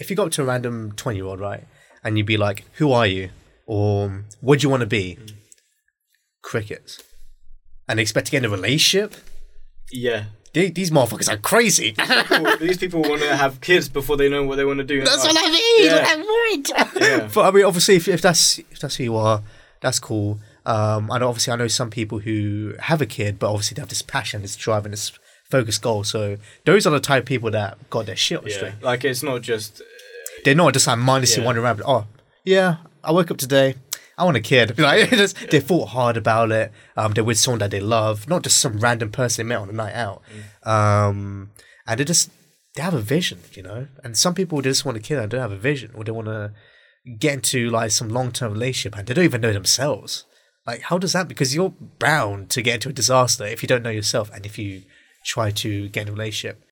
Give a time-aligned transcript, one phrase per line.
[0.00, 1.64] if you go up to a random twenty year old, right,
[2.02, 3.30] and you'd be like, "Who are you?"
[3.66, 5.18] or "What do you want to be?"
[6.42, 7.00] Crickets,
[7.88, 9.14] and they expect to get in a relationship.
[9.92, 10.24] Yeah.
[10.52, 11.94] They, these motherfuckers are crazy.
[12.30, 15.04] Well, these people want to have kids before they know what they want to do.
[15.04, 15.84] That's what I mean.
[15.84, 16.04] Yeah.
[16.06, 16.68] I'm worried.
[16.96, 17.28] Yeah.
[17.34, 19.42] But I mean, obviously, if, if that's if that's who you are,
[19.80, 20.40] that's cool.
[20.66, 23.88] Um, and obviously, I know some people who have a kid, but obviously they have
[23.88, 25.12] this passion, this drive, and this
[25.50, 26.04] focused goal.
[26.04, 28.56] So those are the type of people that got their shit on Yeah.
[28.56, 28.82] straight.
[28.82, 29.82] Like it's not just
[30.44, 31.46] They're not just like mindlessly Yeah.
[31.46, 31.82] wandering around.
[31.86, 32.06] Oh,
[32.44, 33.74] yeah, I woke up today.
[34.16, 34.78] I want a kid.
[34.78, 36.72] Like just, they thought hard about it.
[36.96, 39.68] Um, they're with someone that they love, not just some random person they met on
[39.70, 40.22] a night out.
[40.64, 41.50] Um,
[41.86, 42.30] and they just
[42.76, 43.88] they have a vision, you know.
[44.04, 46.26] And some people just want a kid and don't have a vision, or they want
[46.28, 46.52] to
[47.18, 50.24] get into like some long term relationship and they don't even know themselves.
[50.66, 51.26] Like, how does that?
[51.26, 54.58] Because you're bound to get into a disaster if you don't know yourself and if
[54.58, 54.82] you
[55.24, 56.64] try to get a relationship.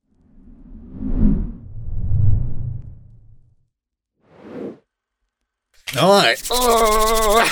[5.99, 6.41] All right.
[6.51, 7.43] Oh.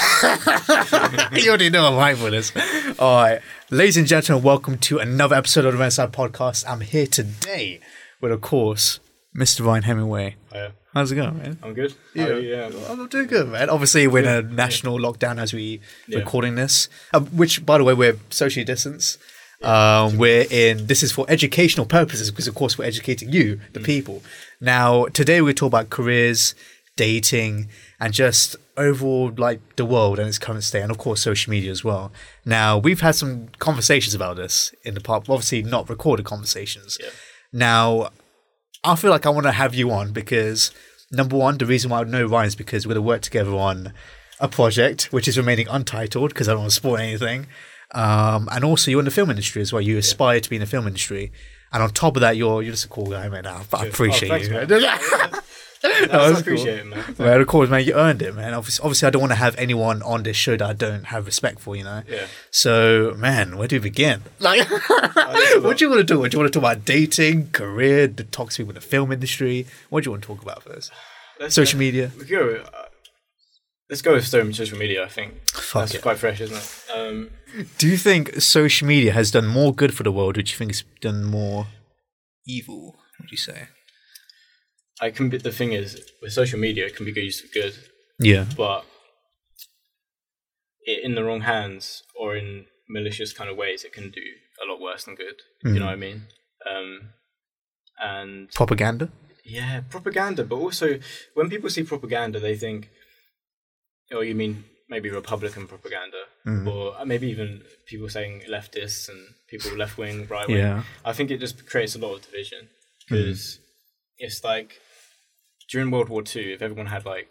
[1.32, 2.52] you already know I'm hype for this.
[2.98, 3.40] All right.
[3.70, 6.64] Ladies and gentlemen, welcome to another episode of the Renecide Podcast.
[6.68, 7.80] I'm here today
[8.20, 9.00] with, of course,
[9.34, 9.64] Mr.
[9.64, 10.36] Ryan Hemingway.
[10.52, 10.70] yeah.
[10.92, 11.58] How's it going, man?
[11.62, 11.94] I'm good.
[12.14, 12.36] Yeah.
[12.36, 12.70] yeah.
[12.88, 13.68] I'm doing good, man.
[13.68, 16.20] Obviously, we're in a national lockdown as we Yeah.
[16.20, 19.18] recording this, um, which, by the way, we're socially distanced.
[19.62, 20.86] Um, we're in.
[20.86, 24.22] This is for educational purposes because, of course, we're educating you, the people.
[24.60, 26.54] Now, today we talk about careers,
[26.96, 27.68] dating,
[27.98, 31.70] and just overall like the world and its current state, and of course, social media
[31.70, 32.12] as well.
[32.44, 35.28] Now, we've had some conversations about this in the past.
[35.28, 36.98] Obviously, not recorded conversations.
[37.00, 37.10] Yeah.
[37.52, 38.10] Now,
[38.84, 40.70] I feel like I want to have you on because
[41.10, 43.54] number one, the reason why I know Ryan is because we're going to work together
[43.54, 43.92] on
[44.38, 47.46] a project which is remaining untitled because I don't want to spoil anything.
[47.96, 49.80] Um, and also, you're in the film industry as well.
[49.80, 51.32] You aspire to be in the film industry,
[51.72, 53.44] and on top of that, you're you're just a cool guy, man.
[53.44, 54.56] Now, but I appreciate thanks, you.
[55.84, 57.14] I that's appreciate it, man.
[57.18, 58.52] Man, of course, man, you earned it, man.
[58.52, 61.26] Obviously, obviously, I don't want to have anyone on this show that I don't have
[61.26, 62.02] respect for, you know.
[62.08, 62.26] Yeah.
[62.50, 64.22] So, man, where do we begin?
[64.40, 64.68] Like,
[65.62, 66.18] what do you want to do?
[66.18, 66.84] What do you want to talk about?
[66.84, 69.66] Dating, career, the toxic people in the film industry.
[69.88, 70.92] What do you want to talk about first?
[71.40, 72.12] Let's, Social media.
[72.28, 72.64] Go.
[73.88, 75.04] Let's go with so- social media.
[75.04, 76.02] I think Fuck that's it.
[76.02, 76.98] quite fresh, isn't it?
[76.98, 77.30] Um,
[77.78, 80.56] Do you think social media has done more good for the world, or do you
[80.56, 81.68] think it's done more
[82.46, 82.96] evil?
[83.18, 83.68] What do you say?
[85.00, 85.38] I can be.
[85.38, 87.74] The thing is, with social media, it can be used for good,
[88.18, 88.46] Yeah.
[88.56, 88.84] but
[90.84, 94.22] it, in the wrong hands or in malicious kind of ways, it can do
[94.62, 95.36] a lot worse than good.
[95.64, 96.22] You know what I mean?
[96.70, 97.10] Um,
[98.02, 99.10] and Propaganda.
[99.44, 100.44] Yeah, propaganda.
[100.44, 100.98] But also,
[101.34, 102.88] when people see propaganda, they think,
[104.12, 106.66] oh, you mean maybe Republican propaganda, Mm.
[106.72, 109.18] or maybe even people saying leftists and
[109.48, 110.58] people left wing, right wing.
[110.58, 110.82] Yeah.
[111.04, 112.68] I think it just creates a lot of division
[113.08, 113.58] because
[114.18, 114.80] it's like
[115.70, 117.30] during World War Two, if everyone had like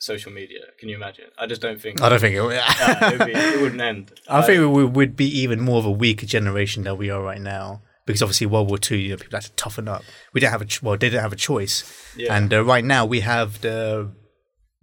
[0.00, 1.26] social media, can you imagine?
[1.38, 2.02] I just don't think.
[2.02, 2.42] I don't think it.
[2.42, 4.12] Yeah, it, would be, it wouldn't end.
[4.28, 7.40] I think we would be even more of a weaker generation than we are right
[7.40, 7.82] now.
[8.06, 10.02] Because obviously, World War Two, you know, people had to toughen up.
[10.32, 11.84] We didn't have a ch- well, they didn't have a choice.
[12.16, 12.36] Yeah.
[12.36, 14.10] And uh, right now, we have the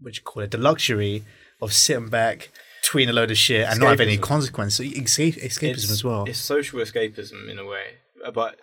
[0.04, 1.24] what you call it, the luxury
[1.62, 2.50] of sitting back,
[2.86, 4.76] tweeting a load of shit, and not have any consequence.
[4.76, 6.26] So escape, escapism it's, as well.
[6.26, 7.96] It's social escapism in a way,
[8.34, 8.60] but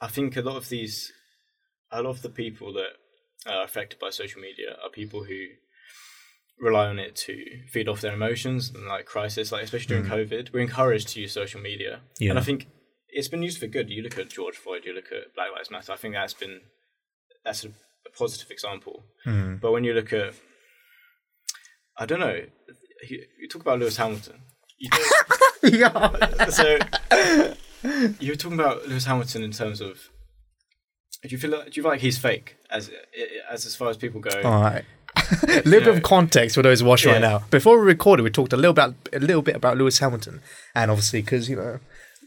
[0.00, 1.10] I think a lot of these,
[1.90, 2.90] a lot of the people that
[3.46, 5.46] are affected by social media are people who
[6.60, 7.34] rely on it to
[7.72, 10.52] feed off their emotions and like crisis, like especially during COVID.
[10.52, 12.20] We're encouraged to use social media, Mm.
[12.20, 12.30] Yeah.
[12.30, 12.68] and I think
[13.08, 13.90] it's been used for good.
[13.90, 15.92] You look at George Floyd, you look at Black Lives Matter.
[15.92, 16.60] I think that's been
[17.44, 19.02] that's a, a positive example.
[19.26, 19.60] Mm.
[19.60, 20.34] But when you look at,
[21.98, 22.40] I don't know,
[23.08, 24.40] you, you talk about Lewis Hamilton.
[24.78, 24.90] You
[25.62, 26.46] yeah.
[26.48, 26.78] so
[28.20, 30.10] you're talking about Lewis Hamilton in terms of
[31.22, 32.90] do you feel like, do you feel like he's fake as
[33.50, 34.42] as as far as people go?
[34.42, 34.84] All right.
[35.48, 37.44] a little bit of context for those watching right now.
[37.50, 40.40] Before we recorded, we talked a little bit, a little bit about Lewis Hamilton,
[40.74, 41.78] and obviously because you know,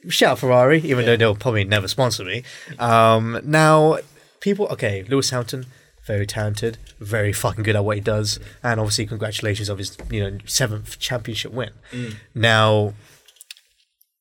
[0.08, 2.44] shout out Ferrari, even though they'll probably never sponsor me.
[2.80, 3.98] Um, now,
[4.40, 5.66] people, okay, Lewis Hamilton,
[6.06, 10.22] very talented, very fucking good at what he does, and obviously congratulations of his you
[10.22, 11.72] know seventh championship win.
[11.92, 12.16] Mm.
[12.34, 12.94] Now,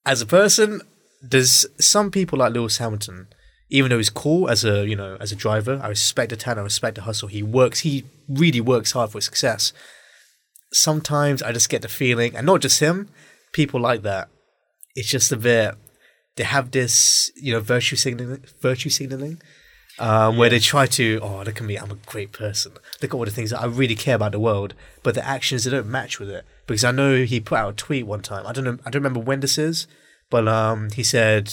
[0.06, 0.80] as a person,
[1.22, 3.28] there's some people like Lewis Hamilton,
[3.70, 6.60] even though he's cool as a you know as a driver, I respect the talent,
[6.60, 7.28] I respect the hustle.
[7.28, 9.72] He works, he really works hard for success.
[10.72, 13.08] Sometimes I just get the feeling, and not just him,
[13.52, 14.28] people like that.
[14.94, 15.74] It's just a bit.
[16.36, 19.40] They have this, you know, virtue signaling, virtue signaling,
[19.98, 22.72] um, where they try to, oh, look at me, I'm a great person.
[23.00, 25.64] Look at all the things that I really care about the world, but the actions
[25.64, 26.44] they don't match with it.
[26.66, 28.46] Because I know he put out a tweet one time.
[28.46, 29.86] I don't know, I don't remember when this is,
[30.30, 31.52] but um, he said,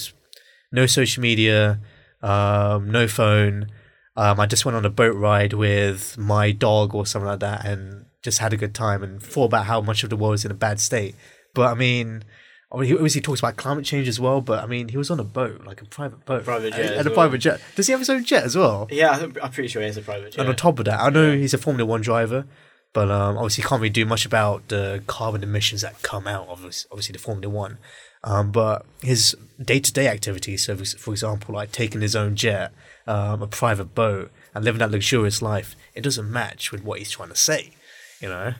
[0.72, 1.80] no social media,
[2.22, 3.70] um, no phone,
[4.14, 7.64] Um, I just went on a boat ride with my dog or something like that,
[7.64, 10.44] and just had a good time and thought about how much of the world is
[10.44, 11.14] in a bad state.
[11.54, 12.24] But I mean,
[12.72, 14.40] I mean, he obviously talks about climate change as well.
[14.40, 16.94] But I mean, he was on a boat, like a private boat, Private jet and,
[16.94, 17.16] and a well.
[17.16, 17.60] private jet.
[17.76, 18.88] Does he have his own jet as well?
[18.90, 20.40] Yeah, I I'm pretty sure he has a private jet.
[20.40, 22.46] And on top of that, I know he's a Formula One driver,
[22.92, 26.64] but um, obviously can't really do much about the carbon emissions that come out of
[26.64, 27.78] obviously the Formula One.
[28.24, 32.72] Um, but his day-to-day activities, so for for example, like taking his own jet,
[33.06, 37.10] um, a private boat, and living that luxurious life, it doesn't match with what he's
[37.10, 37.72] trying to say.
[38.20, 38.54] You know?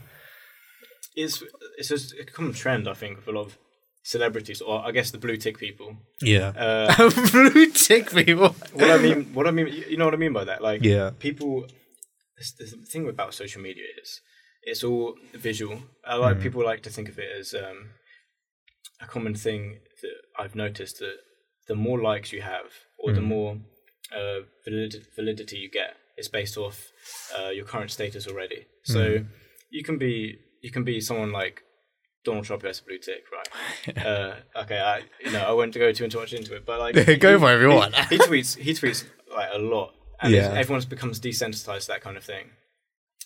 [1.14, 1.42] it's
[1.78, 3.58] it's a common trend, I think, with a lot of
[4.02, 5.96] celebrities, or I guess the blue tick people.
[6.20, 6.48] Yeah.
[6.56, 8.48] Uh, Blue tick people.
[8.72, 10.60] what I mean, what I mean, you know what I mean by that?
[10.62, 11.10] Like, Yeah.
[11.18, 11.66] people.
[12.36, 14.20] this- The thing about social media is
[14.62, 15.82] it's all visual.
[16.04, 16.42] I like Mm.
[16.42, 17.90] people like to think of it as um,
[19.00, 21.16] a common thing that I've noticed that
[21.68, 23.34] the more likes you have, or the Mm.
[23.36, 23.58] more
[24.20, 26.90] uh, valid- validity you get, is based off
[27.38, 28.66] uh, your current status already.
[28.84, 29.26] So Mm.
[29.70, 31.62] you can be you can be someone like
[32.24, 33.98] Donald Trump has a blue tick, right?
[34.06, 37.32] uh, okay, I you know I won't go too much into it, but like Go
[37.34, 37.92] he- for everyone.
[37.92, 39.04] He, he tweets he tweets
[39.34, 40.52] like a lot, and Yeah.
[40.52, 42.50] everyone's becomes desensitized to that kind of thing.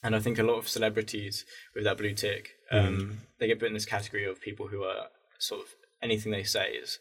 [0.02, 1.44] And I think a lot of celebrities
[1.74, 3.16] with that blue tick, um, Mm.
[3.40, 5.06] they get put in this category of people who are
[5.38, 5.68] sort of
[6.02, 6.98] anything they say is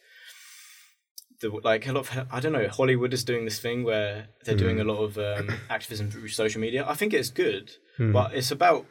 [1.42, 4.56] the like a lot of I don't know Hollywood is doing this thing where they're
[4.56, 4.88] doing a Mm.
[4.88, 6.86] lot of um, activism through social media.
[6.88, 8.14] I think it's good, Mm.
[8.14, 8.86] but it's about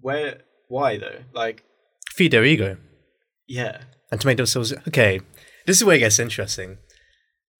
[0.00, 1.20] where why though.
[1.32, 1.62] Like
[2.18, 2.76] Feed their ego.
[3.46, 5.20] yeah, and to make themselves okay.
[5.66, 6.78] This is where it gets interesting.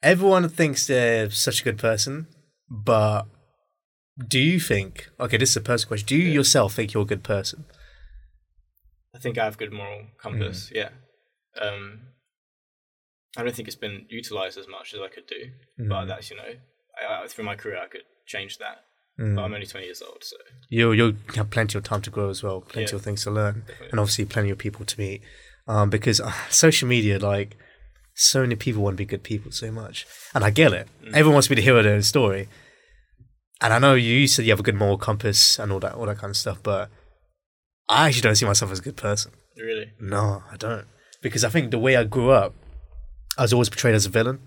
[0.03, 2.27] Everyone thinks they're such a good person,
[2.69, 3.27] but
[4.35, 5.11] do you think?
[5.21, 6.07] Okay, this is a personal question.
[6.09, 6.35] Do you Yeah.
[6.39, 7.67] yourself think you're a good person?
[9.15, 10.19] I think I have good moral Mm.
[10.19, 10.71] compass.
[10.75, 10.91] Yeah.
[11.61, 12.09] Um,
[13.37, 16.09] I don't think it's been utilized as much as I could do, but Mm.
[16.09, 16.53] that's you know,
[17.01, 18.79] I, I, through my career I could change that.
[19.21, 19.35] Mm.
[19.35, 20.37] But I'm only 20 years old, so
[20.69, 22.97] you you'll have plenty of time to grow as well, plenty Yeah.
[22.97, 23.89] of things to learn, Definitely.
[23.91, 25.23] and obviously plenty of people to meet.
[25.67, 27.57] Um, because uh, social media, like
[28.15, 30.87] so many people want to be good people so much, and I get it.
[31.05, 31.09] Mm.
[31.09, 32.49] Everyone wants to be the hero of their own story,
[33.61, 36.07] and I know you said you have a good moral compass and all that, all
[36.07, 36.89] that kind of stuff, but
[37.89, 39.33] I actually don't see myself as a good person.
[39.57, 40.87] really, No, I don't.
[41.23, 42.55] Because I think the way I grew up,
[43.37, 44.39] I was always portrayed as a villain.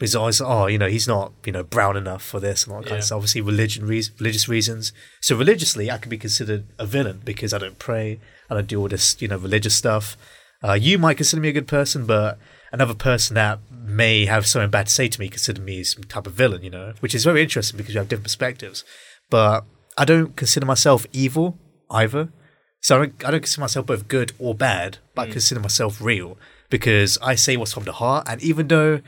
[0.00, 2.72] Because I was, oh, you know, he's not, you know, brown enough for this and
[2.72, 2.98] all that kind Yeah.
[2.98, 3.16] of stuff.
[3.16, 4.92] Obviously, religion, reas religious reasons.
[5.20, 8.18] So religiously, I could be considered a villain because I don't pray,
[8.48, 10.16] I don't do all this, you know, religious stuff.
[10.64, 12.38] Uh, you might consider me a good person, but
[12.72, 16.26] another person that may have something bad to say to me consider me some type
[16.26, 18.84] of villain, you know, which is very interesting because you have different perspectives.
[19.28, 19.64] But
[19.98, 21.58] I don't consider myself evil
[21.90, 22.30] either.
[22.80, 26.00] So I don't, I don't consider myself both good or bad, but I consider myself
[26.00, 26.38] real
[26.70, 28.26] because I say what's from the heart.
[28.26, 29.00] And even though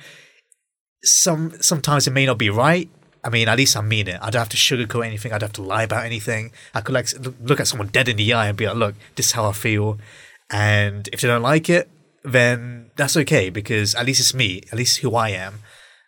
[1.04, 2.88] some sometimes it may not be right,
[3.24, 4.18] I mean, at least I mean it.
[4.20, 5.32] I don't have to sugarcoat anything.
[5.32, 6.52] I don't have to lie about anything.
[6.74, 7.08] I could like
[7.40, 9.52] look- at someone dead in the eye and be like, "Look, this is how I
[9.52, 9.98] feel,"
[10.50, 11.88] and if they don't like it,
[12.24, 15.60] then that's okay because at least it's me, at least who I am,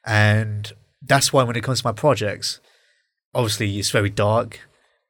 [0.04, 2.60] and that's why when it comes to my projects,
[3.34, 4.60] obviously it's very dark.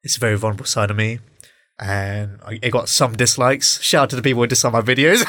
[0.02, 1.20] It's a very vulnerable side of me,
[1.78, 3.82] and it got some dislikes.
[3.82, 5.24] Shout out to the people who dislike my videos,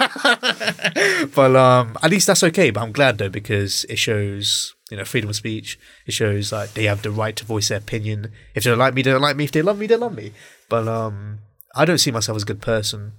[1.36, 2.69] but um, at least that's okay.
[2.69, 5.80] But I'm glad though because it shows you know freedom of speech.
[6.06, 8.31] It shows like they have the right to voice their opinion.
[8.53, 9.45] If they don't like me, they don't like me.
[9.45, 10.33] If they love me, they love me.
[10.69, 11.40] But um,
[11.75, 13.14] I don't see myself as a good person.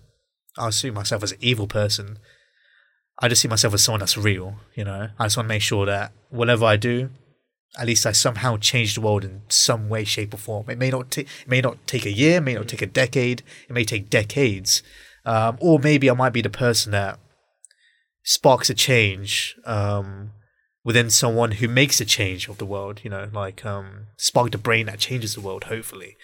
[0.57, 2.19] I see myself as an evil person.
[3.19, 4.57] I just see myself as someone that's real.
[4.75, 7.11] You know, I just want to make sure that whatever I do,
[7.79, 10.71] at least I somehow change the world in some way, shape, or form.
[10.71, 12.87] It may not take, it may not take a year, it may not take a
[12.87, 14.83] decade, it may take decades,
[15.25, 17.19] um, or maybe I might be the person that
[18.23, 20.33] sparks a change um,
[20.85, 23.01] within someone who makes a change of the world.
[23.03, 25.65] You know, like um, spark the brain that changes the world.
[25.65, 26.17] Hopefully,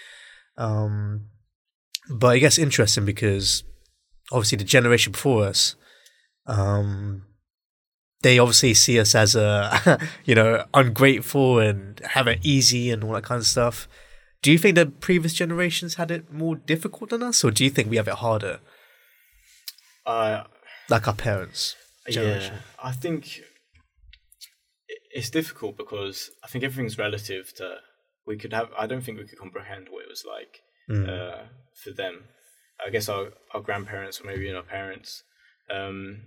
[0.56, 1.26] um,
[2.10, 3.62] but it gets interesting because
[4.30, 5.76] obviously the generation before us.
[6.46, 7.26] Um,
[8.22, 13.12] they obviously see us as a you know ungrateful and have it easy and all
[13.12, 13.88] that kind of stuff
[14.42, 17.70] do you think that previous generations had it more difficult than us or do you
[17.70, 18.60] think we have it harder
[20.06, 20.42] uh,
[20.88, 21.76] like our parents
[22.08, 22.50] yeah,
[22.82, 23.40] I think
[25.12, 27.76] it's difficult because I think everything's relative to.
[28.26, 28.70] We could have.
[28.76, 30.60] I don't think we could comprehend what it was like
[30.90, 31.08] Mm.
[31.08, 31.44] uh,
[31.80, 32.24] for them.
[32.84, 35.22] I guess our our grandparents or maybe even our parents.
[35.70, 36.22] Um,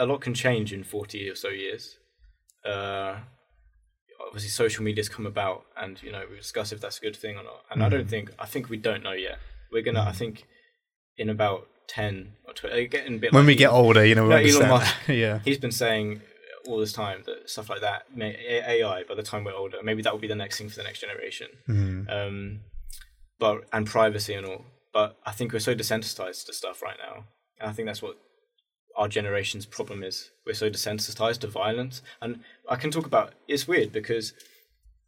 [0.00, 1.98] a lot can change in forty or so years.
[2.64, 3.16] Uh,
[4.26, 7.36] obviously, social media's come about, and you know we discuss if that's a good thing
[7.36, 7.62] or not.
[7.70, 8.30] And I don't think.
[8.38, 9.38] I think we don't know yet.
[9.70, 10.02] We're gonna.
[10.02, 10.46] I think
[11.16, 14.26] in about ten or twenty, getting a bit when like we get older you know
[14.26, 14.94] No, Elon Musk.
[15.08, 16.22] yeah he's been saying
[16.66, 20.12] all this time that stuff like that, AI, by the time we're older, maybe that
[20.12, 21.48] will be the next thing for the next generation.
[22.08, 22.60] Um,
[23.38, 24.64] but and privacy and all.
[24.92, 27.24] But I think we're so desensitized to stuff right now,
[27.58, 28.16] and I think that's what
[28.96, 30.30] our generation's problem is.
[30.46, 33.32] We're so desensitized to violence, and I can talk about.
[33.48, 34.32] It's weird because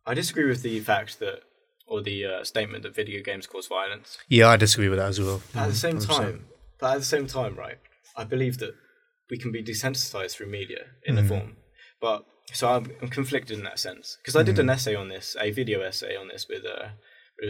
[0.07, 1.41] I disagree with the fact that
[1.87, 4.19] or the uh, statement that video games cause violence.
[4.29, 5.43] Yeah, I disagree with that as well.
[5.55, 6.07] At the same 100%.
[6.07, 6.45] time,
[6.81, 7.79] but at the same time, right?
[8.17, 8.75] I believe that
[9.31, 11.57] we can be desensitized through media in a form,
[12.01, 15.37] but so I'm, I'm conflicted in that sense because I did an essay on this,
[15.41, 16.89] a video essay on this with uh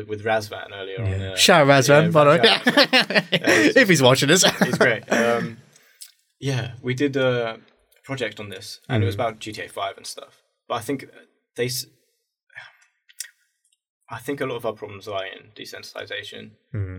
[0.09, 1.13] with- Razvan earlier on.
[1.13, 3.73] Uh, Shout out Razvan, yeah, by the way.
[3.83, 4.45] if he's watching this.
[4.61, 5.05] He's great.
[5.13, 5.59] Um,
[6.43, 7.61] yeah, we did a
[8.03, 10.43] project on this, and it was about GTA Five and stuff.
[10.69, 11.07] But I think
[11.55, 11.71] they,
[14.11, 16.51] I think a lot of our problems lie in desensitization,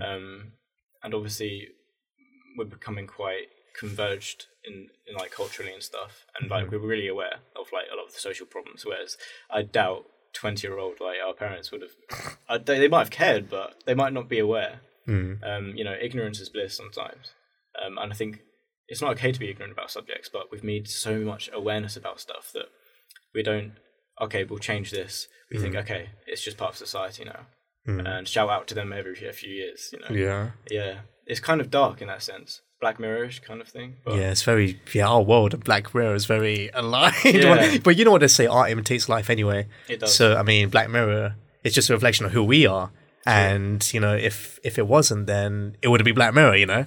[0.02, 0.54] um,
[1.04, 1.68] and obviously
[2.58, 3.48] we're becoming quite
[3.78, 7.98] converged in, in like culturally and stuff, and like we're really aware of like a
[7.98, 8.86] lot of the social problems.
[8.86, 9.18] Whereas
[9.52, 13.12] I doubt twenty year old like our parents would have, I, they, they might have
[13.12, 14.80] cared, but they might not be aware.
[15.44, 17.34] Um, you know, ignorance is bliss sometimes,
[17.86, 18.40] um, and I think
[18.94, 22.20] it's not okay to be ignorant about subjects, but we've made so much awareness about
[22.20, 22.68] stuff that
[23.34, 23.72] we don't.
[24.22, 25.28] Okay, we'll change this.
[25.52, 25.80] We think, hmm.
[25.80, 27.48] okay, it's just part of society now,
[27.88, 28.02] hmm.
[28.02, 29.90] and shout out to them every few years.
[29.92, 30.52] You know, yeah.
[30.70, 33.96] yeah, it's kind of dark in that sense, Black Mirror-ish kind of thing.
[34.06, 35.08] But Yeah, it's very yeah.
[35.08, 37.16] Our world of Black Mirror is very aligned.
[37.26, 37.78] Yeah.
[37.84, 39.66] but you know what they say: art imitates life anyway.
[39.90, 40.14] It does.
[40.14, 42.92] So I mean, Black Mirror is just a reflection of who we are.
[43.26, 46.58] And you know, if if it wasn't, then it wouldn't be Black Mirror.
[46.58, 46.86] You know.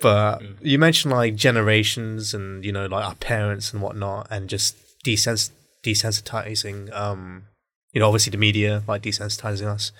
[0.00, 4.76] But you mentioned like generations and you know like our parents and whatnot, and just
[5.04, 5.50] desens-
[5.84, 6.94] desensitizing.
[6.94, 7.44] Um,
[7.92, 9.92] you know, obviously the media like desensitizing us.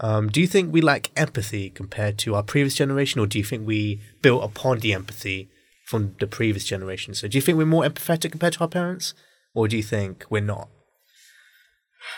[0.00, 3.44] Um, do you think we lack empathy compared to our previous generation, or do you
[3.44, 5.48] think we built upon the empathy
[5.86, 7.14] from the previous generation?
[7.14, 9.14] So, do you think we're more empathetic compared to our parents,
[9.54, 10.68] or do you think we're not?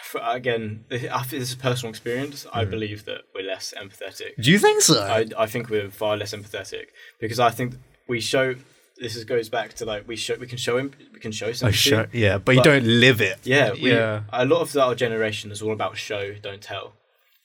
[0.05, 2.47] For, again, after this is personal experience.
[2.53, 4.37] I believe that we're less empathetic.
[4.41, 5.03] Do you think so?
[5.03, 6.87] I, I think we're far less empathetic
[7.21, 7.75] because I think
[8.09, 8.55] we show.
[8.97, 11.51] This is, goes back to like we show we can show him we can show
[11.53, 11.77] sympathy.
[11.77, 13.41] sure, yeah, but you don't live it.
[13.43, 16.93] Yeah, we, yeah, A lot of our generation is all about show, don't tell,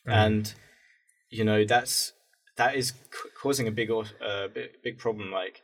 [0.05, 0.53] and
[1.31, 2.13] you know that's
[2.57, 4.03] that is c- causing a big uh,
[4.53, 5.31] big, big problem.
[5.31, 5.63] Like,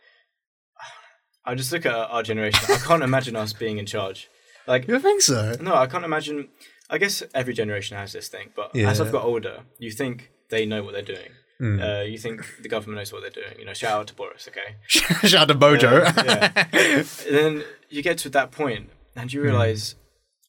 [1.45, 2.65] I just look at our generation.
[2.73, 4.27] I can't imagine us being in charge.
[4.67, 5.55] Like, you think so?
[5.61, 6.49] no, I can't imagine.
[6.89, 10.65] I guess every generation has this thing, but as I've got older, you think they
[10.65, 11.29] know what they're doing.
[11.57, 11.79] Hmm.
[11.79, 13.57] Uh, you think the government knows what they're doing.
[13.57, 14.75] You know, shout out to Boris, okay?
[15.27, 16.03] Shout out to Mojo.
[16.25, 17.03] yeah.
[17.31, 19.95] then you get to that point and you realize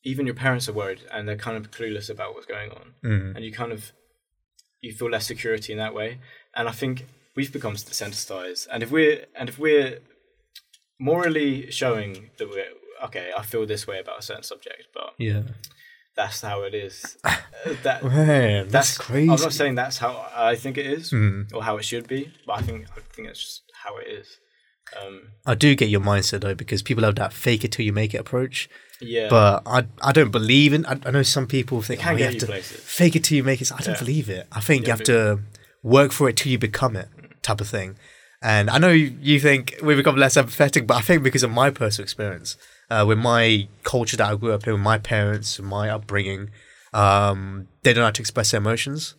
[0.02, 2.92] even your parents are worried and they're kind of clueless about what's going on
[3.36, 3.92] and you kind of
[4.80, 6.18] you feel less security in that way
[6.54, 9.98] and i think we've become desensitized and if we're and if we're
[10.98, 12.66] morally showing that we're
[13.04, 15.42] okay i feel this way about a certain subject but yeah,
[16.16, 17.16] that's how it is
[17.64, 19.30] Uh, that man, that's, crazy.
[19.30, 21.52] i'm not saying that's how i think it is Mm.
[21.54, 24.38] or how it should be but i think i think that's just how it is
[25.00, 27.92] um I do get your mindset though, because people have that fake it till you
[27.92, 28.68] make it approach.
[29.00, 30.84] yeah But I, I don't believe in.
[30.86, 32.80] I, I know some people think oh, you have you to places.
[32.80, 33.72] fake it till you make it.
[33.72, 33.98] I don't Yeah.
[33.98, 34.46] believe it.
[34.52, 35.40] I think you have to
[35.82, 37.08] work for it till you become it,
[37.42, 37.96] type of thing.
[38.42, 41.50] And I know you, you think we've become less empathetic, but I think because of
[41.50, 42.56] my personal experience,
[42.90, 46.50] uh, with my culture that I grew up in, with my parents, and my upbringing,
[46.92, 49.14] um, they don't know how to express their emotions.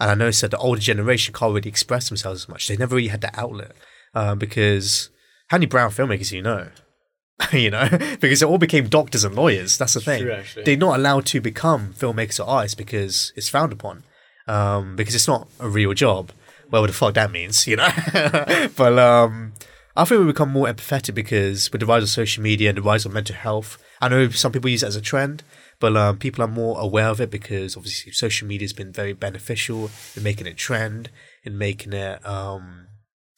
[0.00, 2.68] And I noticed that the older generation can't really express themselves as much.
[2.68, 3.72] They never really had that outlet
[4.14, 5.10] uh, because
[5.48, 6.68] how many brown filmmakers do you know?
[7.52, 7.88] you know,
[8.20, 9.78] because they all became doctors and lawyers.
[9.78, 10.22] That's the thing.
[10.22, 10.62] True.
[10.64, 14.04] They're not allowed to become filmmakers or artists because it's frowned upon.
[14.46, 16.32] Um, because it's not a real job.
[16.70, 17.88] Well, what the fuck that means, you know?
[18.76, 19.52] but um,
[19.96, 22.82] I think we become more empathetic because with the rise of social media and the
[22.82, 25.42] rise of mental health, I know some people use it as a trend,
[25.80, 29.12] but um, people are more aware of it because obviously social media has been very
[29.12, 31.10] beneficial in making it trend,
[31.42, 32.86] in making it um,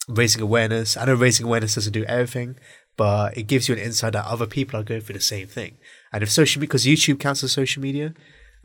[0.08, 0.96] raising awareness.
[0.96, 2.56] I know raising awareness doesn't do everything,
[2.96, 5.78] but it gives you an insight that other people are going through the same thing.
[6.12, 8.12] And if social because YouTube counts as social media,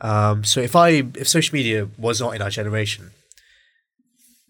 [0.00, 3.12] um, so if I if social media was not in our generation,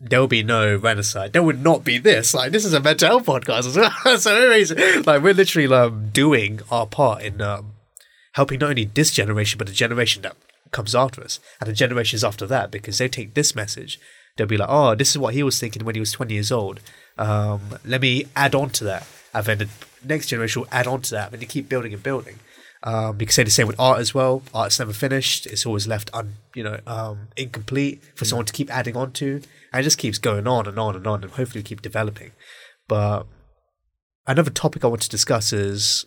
[0.00, 1.32] there would be no renaissance.
[1.32, 2.34] There would not be this.
[2.34, 4.18] Like this is a mental health podcast as well.
[4.18, 4.78] so amazing.
[5.04, 7.72] Like we're literally um, doing our part in um,
[8.32, 10.36] helping not only this generation but the generation that
[10.70, 13.98] comes after us and the generations after that because they take this message.
[14.36, 16.52] They'll be like, oh, this is what he was thinking when he was 20 years
[16.52, 16.80] old.
[17.16, 19.06] Um, let me add on to that.
[19.34, 19.68] And then the
[20.04, 22.38] next generation will add on to that and they keep building and building.
[22.82, 24.42] Um, you can say the same with art as well.
[24.54, 25.46] Art's never finished.
[25.46, 29.42] It's always left un, you know, um, incomplete for someone to keep adding on to.
[29.72, 32.32] And it just keeps going on and on and on and hopefully keep developing.
[32.86, 33.26] But
[34.26, 36.06] another topic I want to discuss is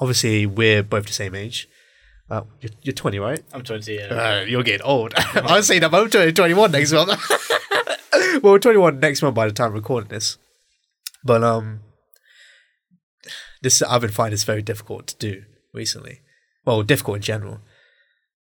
[0.00, 1.68] obviously we're both the same age.
[2.30, 3.42] Uh, you're, you're 20, right?
[3.52, 3.94] I'm 20.
[3.94, 4.06] Yeah.
[4.06, 5.14] Uh, you're getting old.
[5.34, 7.08] I was saying that I'm 20, 21 next month.
[8.42, 10.36] well, we're 21 next month by the time I'm recording this.
[11.24, 11.80] But um,
[13.62, 16.20] this I've been finding this very difficult to do recently.
[16.64, 17.60] Well, difficult in general.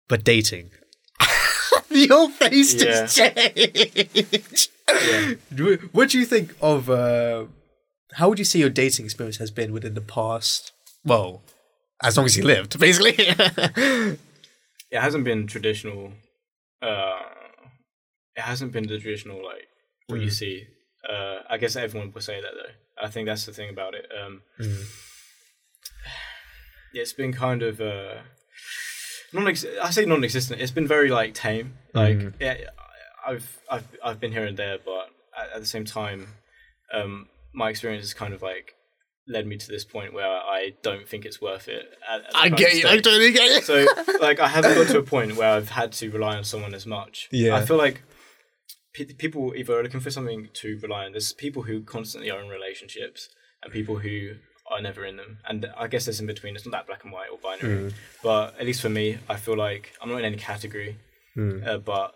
[0.08, 0.72] But dating.
[1.90, 4.70] Your face just changed.
[4.88, 5.34] yeah.
[5.92, 6.90] What do you think of?
[6.90, 7.46] Uh,
[8.14, 10.72] how would you say your dating experience has been within the past?
[11.06, 11.44] Well,
[12.02, 13.16] as long as you lived, basically.
[14.92, 16.14] It hasn't been traditional.
[16.82, 17.20] Uh,
[18.36, 19.68] it hasn't been the traditional like
[20.08, 20.66] what you see.
[21.08, 23.06] Uh, I guess everyone would say that though.
[23.06, 24.08] I think that's the thing about it.
[24.20, 24.42] Um,
[26.94, 28.16] yeah, it's been kind of uh,
[29.34, 29.48] non.
[29.48, 30.62] I say non-existent.
[30.62, 31.74] It's been very like tame.
[31.94, 32.58] Like yeah,
[33.26, 36.28] I've I've I've been here and there, but at, at the same time,
[36.94, 38.76] um, my experience has kind of like
[39.28, 41.86] led me to this point where I don't think it's worth it.
[42.10, 42.88] At, at I get you.
[42.88, 43.62] I totally get you.
[43.62, 43.86] So
[44.22, 46.86] like I haven't got to a point where I've had to rely on someone as
[46.86, 47.30] much.
[47.32, 47.56] Yeah.
[47.56, 48.02] I feel like
[48.94, 51.12] pe- people either are looking for something to rely on.
[51.12, 53.30] There's people who constantly are in relationships
[53.64, 54.36] and people who
[54.70, 55.38] are never in them.
[55.48, 56.56] And I guess there's in between.
[56.56, 57.92] It's not that black and white or binary.
[57.92, 57.94] Mm.
[58.24, 60.98] But at least for me, I feel like I'm not in any category.
[61.38, 61.66] Mm.
[61.68, 62.16] Uh, but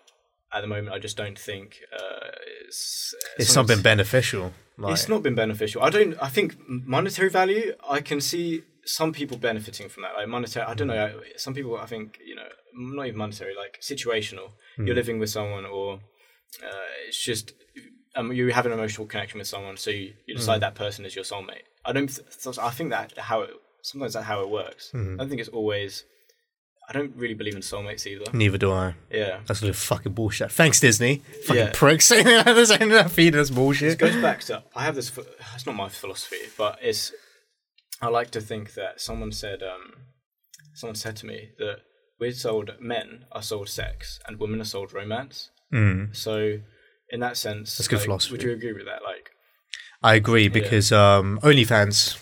[0.51, 2.29] at the moment, I just don't think uh,
[2.67, 4.53] it's It's something's- something beneficial.
[4.77, 5.83] Like, it's not been beneficial.
[5.83, 6.15] I don't.
[6.21, 7.73] I think monetary value.
[7.87, 10.15] I can see some people benefiting from that.
[10.15, 10.65] Like monetary.
[10.65, 11.05] I don't know.
[11.05, 11.77] I- Some people.
[11.77, 12.47] I think you know.
[12.75, 13.53] Not even monetary.
[13.55, 14.49] Like situational.
[14.79, 15.99] You're living with someone, or
[16.63, 17.53] uh, it's just
[18.15, 21.15] um, you have an emotional connection with someone, so you, you decide that person is
[21.15, 21.65] your soulmate.
[21.85, 22.07] I don't.
[22.07, 23.51] th- I think that how it.
[23.81, 24.91] Sometimes that's how it works.
[24.93, 26.03] I don't think it's always.
[26.89, 28.25] I don't really believe in soulmates either.
[28.33, 28.95] Neither do I.
[29.09, 29.39] Yeah.
[29.45, 30.51] That's a little fucking bullshit.
[30.51, 31.21] Thanks, Disney.
[31.47, 31.71] Fucking Yeah.
[31.73, 32.05] pricks.
[32.05, 33.93] Saying that feeding us bullshit.
[33.93, 35.11] it goes back to I have this.
[35.55, 37.11] It's not my philosophy, but it's.
[38.01, 39.61] I like to think that someone said.
[39.63, 39.93] Um,
[40.75, 41.77] someone said to me that
[42.19, 45.49] we're sold men are sold sex and women are sold romance.
[45.73, 46.15] Mm.
[46.15, 46.57] So,
[47.09, 48.31] in that sense, That's good like, philosophy.
[48.33, 49.03] Would you agree with that?
[49.03, 49.12] Like,
[50.03, 52.19] I agree because um, OnlyFans,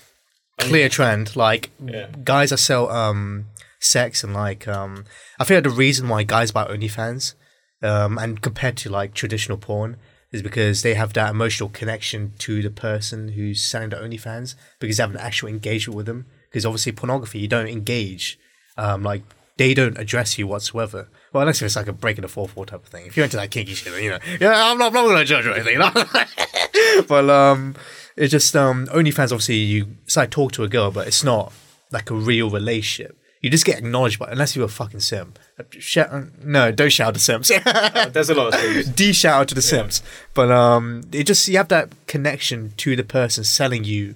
[0.57, 1.35] clear trend.
[1.35, 2.07] Like Yeah.
[2.23, 3.47] guys that sell um,
[3.79, 5.05] sex and like um,
[5.39, 7.33] I feel like the reason why guys buy OnlyFans
[7.81, 9.97] um, and compared to like traditional porn
[10.31, 14.97] is because they have that emotional connection to the person who's selling the OnlyFans because
[14.97, 16.25] they have an actual engagement with them.
[16.49, 18.37] Because obviously pornography, you don't engage.
[18.77, 19.23] Um, like
[19.57, 21.09] they don't address you whatsoever.
[21.33, 23.05] Well, unless it's like a breaking the fourth wall type of thing.
[23.05, 25.45] If you're into that kinky shit, you know, yeah, I'm not, I'm not gonna judge
[25.45, 25.77] or anything.
[27.07, 27.75] but um,
[28.15, 29.31] it's just um, OnlyFans.
[29.31, 31.53] Obviously, you it's like talk to a girl, but it's not
[31.91, 33.17] like a real relationship.
[33.41, 35.33] You just get acknowledged by unless you're a fucking sim.
[35.71, 36.11] Shout,
[36.43, 37.47] no, don't shout out the simps.
[38.13, 38.87] there's a lot of things.
[38.95, 40.03] D shout out to the sims.
[40.35, 44.15] But um, it just you have that connection to the person selling you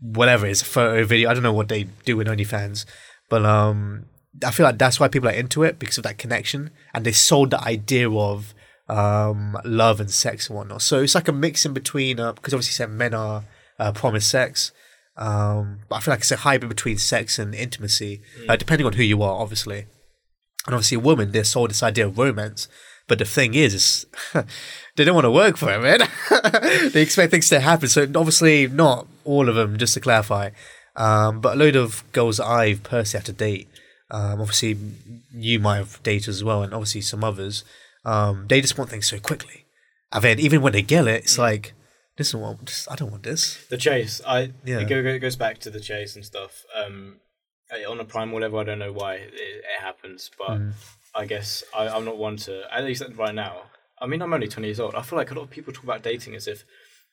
[0.00, 1.30] whatever it is, a photo, video.
[1.30, 2.84] I don't know what they do with OnlyFans,
[3.28, 4.04] but um,
[4.44, 7.12] I feel like that's why people are into it because of that connection, and they
[7.12, 8.54] sold the idea of
[8.88, 10.82] um love and sex and whatnot.
[10.82, 13.44] So it's like a mix in between, uh, because obviously said men are
[13.78, 14.72] uh, promised sex.
[15.16, 18.94] Um, but I feel like it's a hybrid between sex and intimacy, uh, depending on
[18.94, 19.86] who you are, obviously.
[20.66, 22.68] And obviously, women they're sold this idea of romance,
[23.06, 24.06] but the thing is, is
[24.96, 26.08] they don't want to work for it, man.
[26.92, 27.88] they expect things to happen.
[27.88, 29.76] So obviously, not all of them.
[29.78, 30.50] Just to clarify,
[30.96, 33.68] um, but a load of girls that I've personally had to date,
[34.10, 34.76] um, obviously
[35.32, 37.64] you might have dated as well, and obviously some others,
[38.04, 39.64] um, they just want things so quickly.
[40.12, 41.72] And then even when they get it, it's like,
[42.16, 43.64] this is what this, I don't want this.
[43.68, 44.80] The chase, I Yeah.
[44.80, 46.64] it, go, go- goes back to the chase and stuff.
[46.76, 47.16] Um,
[47.88, 50.72] on a primal level, I don't know why it, it happens, but Mm.
[51.16, 52.62] I guess I, I'm not one to.
[52.72, 53.62] At least right now,
[54.00, 54.94] I mean, I'm only 20 years old.
[54.94, 56.64] I feel like a lot of people talk about dating as if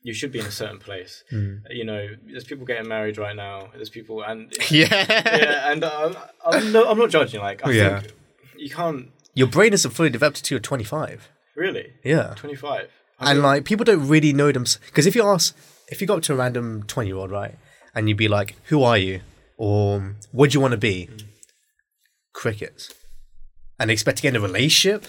[0.04, 1.24] you should be in a certain place.
[1.32, 1.62] Mm.
[1.70, 3.70] You know, there's people getting married right now.
[3.76, 4.88] There's people, and Yeah.
[5.10, 7.40] yeah, and I'm, I'm, no, I'm not judging.
[7.42, 8.00] Like, I Yeah.
[8.02, 8.14] think
[8.58, 11.30] you can't Your brain isn't fully developed until you're 25.
[11.56, 11.94] really.
[12.04, 12.34] Yeah.
[12.36, 12.90] 25.
[13.20, 15.56] I and mean, like people don't really know them because if you ask
[15.90, 17.56] if you go up to a random 20 year old right
[17.94, 19.20] and you'd be like who are you
[19.58, 21.08] or what do you want to be
[22.34, 22.92] crickets
[23.80, 25.06] and they expect to get in a relationship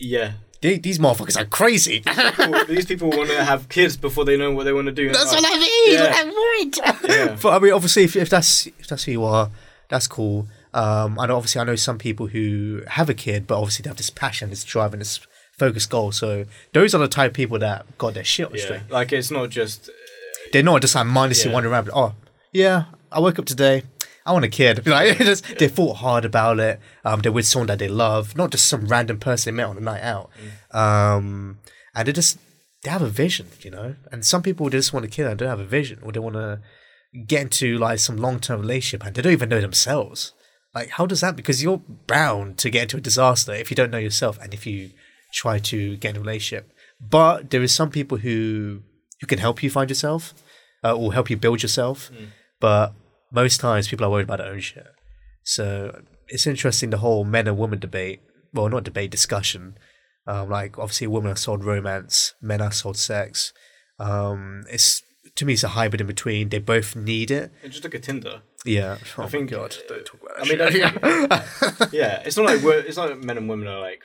[0.00, 0.32] yeah.
[0.60, 4.50] They, these motherfuckers are crazy People- these people want to have kids before they know
[4.52, 5.10] what they want to do.
[5.12, 5.42] that's life.
[5.42, 6.12] what i mean Yeah.
[6.16, 6.76] I'm worried.
[7.08, 7.36] Yeah.
[7.42, 9.50] but i mean obviously if, if that's if that's who you are
[9.88, 13.82] that's cool um and obviously i know some people who have a kid but obviously
[13.84, 15.20] they have this passion this drive and this
[15.56, 18.64] focused goal so those are the type of people that got their shit on Yeah.
[18.64, 19.90] straight Like, it's not just.
[20.52, 21.54] they're not just like mindlessly Yeah.
[21.54, 21.90] wandering around.
[21.92, 22.14] Oh,
[22.52, 23.82] yeah, I woke up today.
[24.28, 24.86] I want a kid.
[24.86, 26.80] Like, just, they thought hard about it.
[27.04, 29.78] Um, they're with someone that they love, not just some random person they met on
[29.78, 30.30] a night out.
[30.70, 31.58] Um,
[31.94, 32.38] and they just
[32.82, 33.96] they have a vision, you know.
[34.12, 36.36] And some people just want a kid and don't have a vision, or they want
[36.36, 36.60] to
[37.26, 40.32] get into like some long term relationship and they don't even know themselves.
[40.74, 41.34] Like, how does that?
[41.34, 44.66] Because you're bound to get into a disaster if you don't know yourself and if
[44.66, 44.90] you
[45.32, 46.70] try to get in a relationship.
[47.00, 48.82] But there is some people who
[49.20, 50.34] who can help you find yourself
[50.84, 52.10] uh, or help you build yourself.
[52.60, 52.92] But
[53.30, 54.86] most times people are worried about their own shit.
[55.42, 58.20] So it's interesting the whole men and women debate.
[58.52, 59.76] Well, not debate, discussion.
[60.26, 63.52] Um, like obviously, women are sold romance, men are sold sex.
[63.98, 65.02] Um, it's
[65.36, 66.48] to me, it's a hybrid in between.
[66.48, 67.50] They both need it.
[67.62, 68.42] And just look at Tinder.
[68.64, 68.98] Yeah.
[69.16, 71.80] Oh my think, God, uh, don't talk about I that.
[71.80, 71.88] mean.
[71.92, 74.02] Yeah, it's not like we're, it's not like men and women are like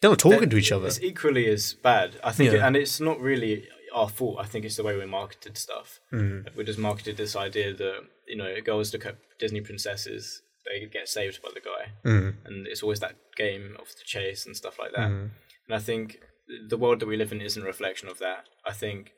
[0.00, 0.86] they're not talking to each other.
[0.86, 2.16] It's equally as bad.
[2.22, 2.66] I think, Yeah.
[2.66, 4.36] and it's not really our fault.
[4.38, 5.98] I think it's the way we marketed stuff.
[6.12, 6.54] Mm.
[6.54, 11.08] We just marketed this idea that you know girls look at Disney princesses, they get
[11.08, 12.34] saved by the guy, Mm.
[12.46, 15.10] and it's always that game of the chase and stuff like that.
[15.10, 15.30] Mm.
[15.66, 16.20] And I think
[16.68, 18.44] the world that we live in isn't a reflection of that.
[18.66, 19.12] I think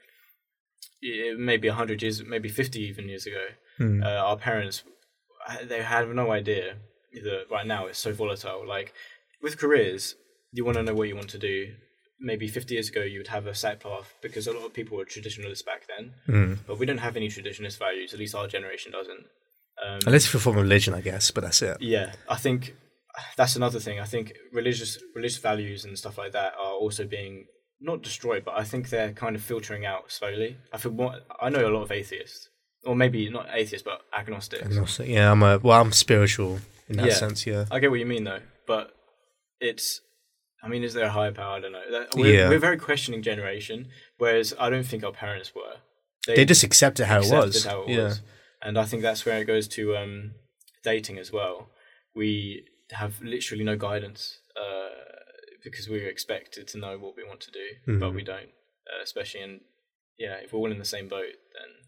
[1.00, 3.46] it, maybe hundred years, maybe fifty even years ago,
[3.78, 4.04] Mm.
[4.04, 4.82] uh, our parents
[5.64, 6.76] they had no idea
[7.12, 8.66] that right now it's so volatile.
[8.66, 8.92] Like
[9.42, 10.16] with careers,
[10.52, 11.74] you want to know what you want to do.
[12.18, 14.96] Maybe 50 years ago, you would have a set path because a lot of people
[14.96, 16.58] were traditionalists back then, Mm.
[16.66, 18.12] but we don't have any traditionalist values.
[18.14, 19.24] At least our generation doesn't.
[19.84, 21.76] Um, Unless you're from religion, I guess, but that's it.
[21.80, 22.74] yeah, I think
[23.36, 24.00] that's another thing.
[24.00, 27.44] I think religious religious values and stuff like that are also being
[27.80, 30.56] not destroyed, but I think they're kind of filtering out slowly.
[30.72, 32.48] I feel more, I know a lot of atheists,
[32.84, 34.78] or maybe not atheists, but agnostics.
[34.78, 37.14] Also, yeah, I'm a well, I'm spiritual in that Yeah.
[37.14, 37.46] sense.
[37.46, 37.66] Yeah.
[37.70, 38.92] I get what you mean though, but
[39.60, 40.00] it's.
[40.66, 41.56] I mean, is there a higher power?
[41.56, 41.90] I don't know.
[41.90, 42.48] That- We're, Yeah.
[42.48, 45.76] we're a very questioning generation, whereas I don't think our parents were.
[46.26, 47.64] They just accepted how it was.
[47.64, 48.02] how it yeah.
[48.04, 48.20] was.
[48.60, 50.32] And I think that's where it goes to um,
[50.82, 51.70] dating as well.
[52.16, 54.88] We have literally no guidance uh,
[55.62, 57.66] because we're expected to know what we want to do,
[58.00, 58.14] but Mhm.
[58.16, 58.50] we don't.
[58.92, 59.60] Uh, especially in
[60.18, 61.34] yeah, if we're all in the same boat,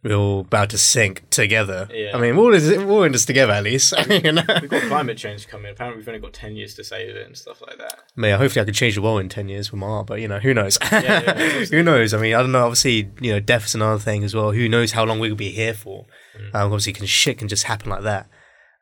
[0.02, 1.88] We're all about to sink together.
[1.92, 2.16] Yeah.
[2.16, 3.92] I mean, we're all, in- we're all in this together at least.
[4.08, 4.44] you know?
[4.60, 5.72] we've got climate change coming.
[5.72, 7.98] Apparently, we've only got ten years to save it and stuff like that.
[8.14, 10.28] Mate, hopefully I could change the world in 10 years with my art, but you
[10.28, 10.78] know, who knows?
[10.92, 11.64] yeah, yeah.
[11.70, 12.14] who knows?
[12.14, 12.64] I mean, I don't know.
[12.64, 14.52] Obviously, you know, death's another thing as well.
[14.52, 16.06] Who knows how long we'll be here for?
[16.38, 16.54] Mm.
[16.54, 18.28] Um, obviously, can shit can just happen like that.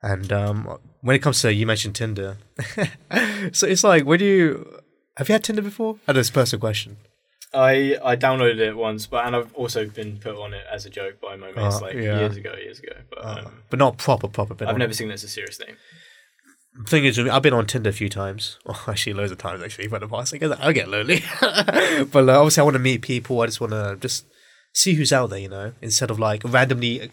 [0.02, 2.36] And um, when it comes to, you mentioned Tinder.
[3.52, 4.80] so it's like, when do you,
[5.16, 5.98] have you had Tinder before?
[6.06, 6.98] I know it's a personal question.
[7.54, 10.90] I I downloaded it once, but and I've also been put on it as a
[10.90, 12.20] joke by my mates Oh, like yeah.
[12.20, 12.92] years ago, years ago.
[13.10, 14.54] But um, but not proper, proper.
[14.54, 15.76] But I've on- never seen it as a serious thing.
[16.86, 18.58] thing is, I've been on Tinder a few times.
[18.66, 19.88] Well, actually, loads of times actually.
[19.88, 21.22] For the past, I guess I get lonely.
[21.40, 23.40] but uh, obviously, I want to meet people.
[23.40, 24.26] I just want to just
[24.74, 27.10] see who's out there, you know, instead of like randomly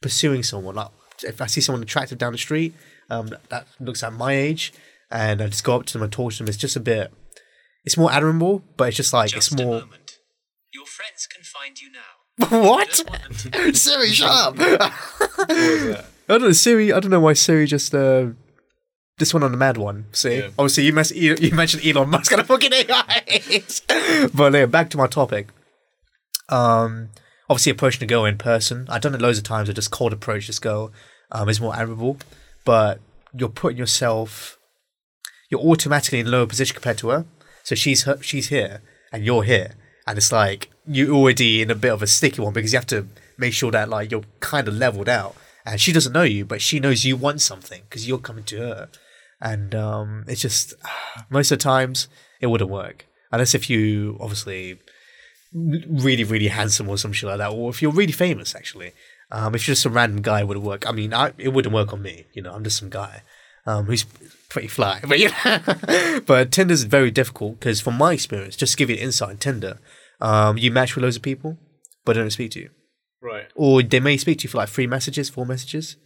[0.00, 0.74] pursuing someone.
[0.74, 0.88] Like,
[1.22, 2.74] if I see someone attractive down the street,
[3.10, 4.72] um, that looks at my age,
[5.10, 6.48] and I just go up to them and talk to them.
[6.48, 7.12] It's just a bit.
[7.86, 9.84] It's more admirable, but it's just like Just it's more.
[10.74, 12.58] Your friends can find you now.
[12.68, 13.74] what?
[13.76, 14.58] Siri, shut up.
[14.58, 14.78] What was
[15.48, 16.04] that?
[16.28, 16.92] I don't know Siri.
[16.92, 18.26] I don't know why Siri just uh,
[19.18, 20.06] this one on the mad one.
[20.12, 20.48] See, Yeah.
[20.58, 24.28] obviously you, mes- you you mentioned Elon Musk and a fucking AI.
[24.34, 25.48] but yeah, back to my topic.
[26.48, 27.10] Um,
[27.48, 28.86] obviously approaching a girl in person.
[28.90, 29.70] I've done it loads of times.
[29.70, 30.92] I just cold approach this girl.
[31.32, 32.18] Um, is more admirable,
[32.64, 33.00] but
[33.32, 34.58] you're putting yourself.
[35.50, 37.24] You're automatically in a lower position compared to her.
[37.66, 38.80] So she's her, she's here
[39.12, 39.72] and you're here,
[40.06, 42.86] and it's like you're already in a bit of a sticky one because you have
[42.86, 45.34] to make sure that like you're kind of leveled out.
[45.64, 48.58] And she doesn't know you but she knows you want something because you're coming to
[48.58, 48.88] her.
[49.40, 50.74] And um it's just
[51.28, 52.06] most of the times
[52.40, 53.04] it wouldn't work.
[53.32, 54.78] Unless if you obviously
[55.52, 58.92] really really handsome or some shit like that or if you're really famous actually.
[59.32, 60.88] Um if you're just a random guy it wouldn't work.
[60.88, 63.22] I mean I, it wouldn't work on me you know i'm just some guy
[63.66, 64.06] um who's
[64.48, 68.88] pretty fly but yeah but tinder's very difficult because from my experience just to give
[68.90, 69.78] you an insight tinder
[70.20, 71.58] um you match with loads of people
[72.04, 72.70] but they don't speak to you
[73.22, 73.46] Right.
[73.56, 75.96] or they may speak to you for like three messages, four messages.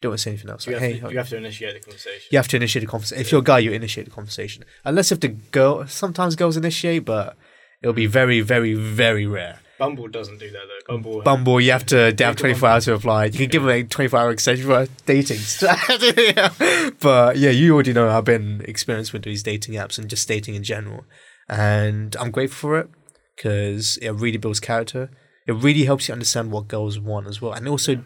[0.00, 0.66] Don't want to say anything else.
[0.66, 2.28] You Like, have, hey, to, you have to initiate the conversation.
[2.30, 3.20] you have to initiate the conversation.
[3.20, 4.64] If you're a guy, you initiate the conversation.
[4.84, 7.36] Unless if the girl, sometimes girls initiate, but
[7.82, 9.58] it'll be very, very, very rare.
[9.82, 10.94] Bumble doesn't do that though.
[10.94, 11.22] Bumble.
[11.22, 13.24] Bumble, you have to have 24 hours to apply.
[13.24, 15.40] You can give them a 24 hour extension for dating.
[15.60, 16.90] Yeah.
[17.00, 20.54] But yeah, you already know I've been experienced with these dating apps and just dating
[20.54, 21.04] in general.
[21.48, 22.90] And I'm grateful for it
[23.34, 25.10] because it really builds character.
[25.48, 27.52] It really helps you understand what girls want as well.
[27.52, 28.04] And it also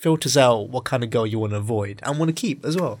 [0.00, 2.76] filters out what kind of girl you want to avoid and want to keep as
[2.76, 2.98] well.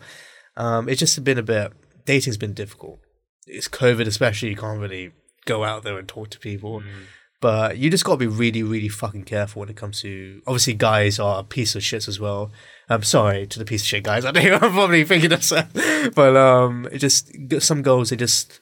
[0.56, 1.72] Um, it's just been a bit,
[2.04, 3.00] dating's been difficult.
[3.48, 5.10] It's COVID, especially, you can't really
[5.44, 6.84] go out there and talk to people.
[7.42, 10.40] But you just got to be really, really fucking careful when it comes to.
[10.46, 12.52] Obviously, guys are a piece of shit as well.
[12.88, 14.24] I'm sorry to the piece of shit guys.
[14.24, 18.60] I know I'm probably thinking of that, but um, it just some girls they just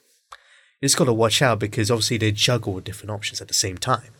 [0.81, 3.77] you just got to watch out because obviously they juggle different options at the same
[3.77, 4.13] time.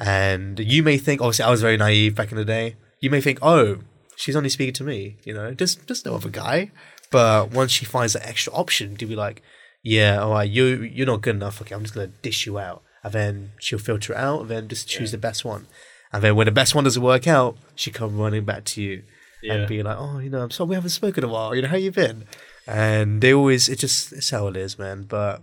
[0.00, 2.74] And you may think, obviously, I was very naive back in the day.
[3.00, 3.78] you may think, oh,
[4.16, 5.18] she's only speaking to me.
[5.22, 6.72] You know, just just no other guy.
[7.12, 9.42] But once she finds that extra option to be like,
[9.84, 11.62] yeah, all right, you you're not good enough.
[11.62, 14.68] Okay, I'm just gonna dish you out, and then she'll filter it out, and then
[14.68, 15.16] just choose Yeah.
[15.16, 15.66] the best one.
[16.12, 19.02] And then when the best one doesn't work out, she come running back to you
[19.42, 19.54] Yeah.
[19.54, 21.54] and be like, oh, you know, I'm sorry we haven't spoken in a while.
[21.54, 22.24] You know, how you been?
[22.66, 25.02] And they always, it just, it's how it is, man.
[25.02, 25.42] But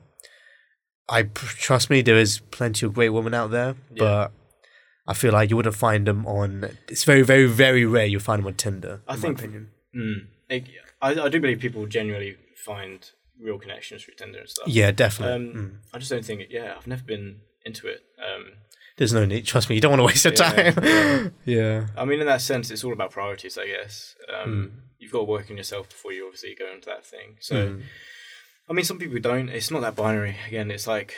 [1.07, 4.31] I trust me, there is plenty of great women out there, but
[5.07, 6.77] I feel like you wouldn't find them on.
[6.87, 9.01] It's very, very, very rare you find them on Tinder.
[9.07, 9.55] I in think-.
[9.95, 10.27] Mm.
[11.01, 13.07] I, I do believe people genuinely find
[13.39, 14.67] real connections through Tinder and stuff.
[14.67, 15.35] Yeah, definitely.
[15.35, 15.77] Um, Mm.
[15.93, 16.43] I just don't think.
[16.49, 18.01] Yeah, I've never been into it.
[18.19, 18.53] Um,
[18.97, 19.45] There's no need.
[19.45, 21.33] Trust me, you don't want to waste your Yeah, time.
[21.45, 21.87] yeah.
[21.97, 24.15] I mean, in that sense, it's all about priorities, I guess.
[24.33, 24.79] Um, Hmm.
[24.99, 27.35] You've got to work on yourself before you obviously go into that thing.
[27.39, 27.83] So, Mm.
[28.69, 29.49] I mean, some people don't.
[29.49, 30.37] It's not that binary.
[30.47, 31.13] Again, it's like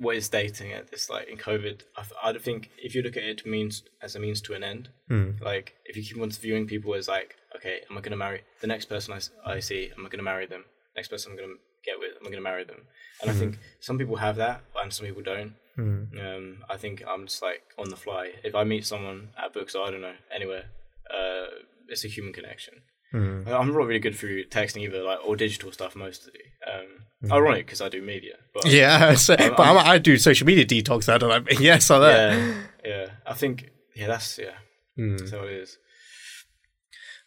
[0.00, 1.82] what is dating at this like in COVID.
[1.96, 4.88] I, I think if you look at it means as a means to an end.
[5.10, 5.40] Mm.
[5.40, 8.42] Like if you keep on viewing people as like, okay, am I going to marry
[8.60, 9.90] the next person I, s- I see?
[9.96, 10.64] Am I going to marry them?
[10.98, 11.58] Next person I'm going to
[11.88, 12.80] get with, I'm going to marry them?
[13.20, 15.52] And I think some people have that, and some people don't.
[15.78, 16.02] Mm.
[16.26, 18.24] Um, I think I'm just like on the fly.
[18.42, 20.64] If I meet someone at books I don't know anywhere,
[21.18, 21.46] uh,
[21.92, 22.74] it's a human connection.
[23.14, 23.46] Mm.
[23.46, 26.40] I'm not really good through texting either, like or digital stuff mostly.
[26.72, 30.46] Um, Ironic because I do media, but Yeah, so, but I'm- i I do social
[30.46, 31.08] media detox.
[31.08, 31.52] I don't know.
[31.60, 32.36] Yes, like that.
[32.38, 33.06] yeah, yeah.
[33.26, 34.56] I think yeah, that's yeah,
[34.98, 35.18] Mm.
[35.18, 35.78] that's how it is.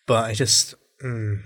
[0.05, 1.41] but I just mm,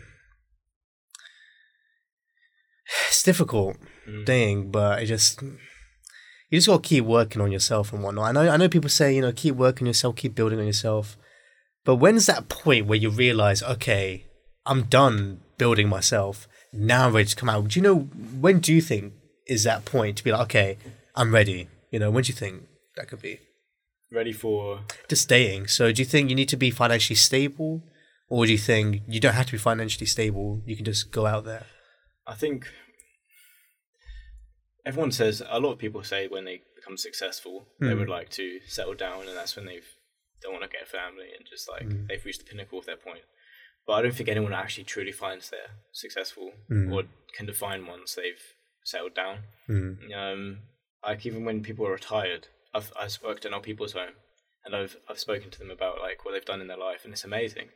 [3.08, 4.26] it's difficult Mm.
[4.26, 8.26] thing, but I just you just got to keep working on yourself and whatnot.
[8.26, 10.68] I know I know people say you know keep working on yourself, keep building on
[10.68, 11.18] yourself,
[11.84, 14.26] but when's that point where you realize okay,
[14.66, 16.48] I'm done building myself.
[16.72, 17.68] Now I'm ready to come out.
[17.70, 17.96] Do you know
[18.40, 19.14] when do you think
[19.48, 20.78] is that point to be like okay,
[21.16, 21.68] I'm ready?
[21.92, 22.64] You know when do you think
[22.96, 23.40] that could be?
[24.12, 25.66] Ready for just staying.
[25.68, 27.82] So do you think you need to be financially stable,
[28.30, 30.62] or do you think you don't have to be financially stable?
[30.68, 31.66] You can just go out there.
[32.28, 32.68] I think
[34.86, 38.00] everyone says a lot of people say when they become successful they Mm.
[38.00, 39.88] would like to settle down and that's when they've
[40.42, 42.08] don't want to get a family and just like Mm.
[42.08, 43.24] they've reached the pinnacle of their point.
[43.88, 46.92] But I don't think anyone actually truly finds they're successful Mm.
[46.94, 48.44] or can define once they've
[48.84, 49.44] settled down.
[49.68, 50.14] Mm.
[50.14, 50.62] Um,
[51.04, 54.16] like even when people are retired, I've I've worked in old people's home,
[54.66, 57.14] and I've I've spoken to them about like what they've done in their life, and
[57.14, 57.70] it's amazing.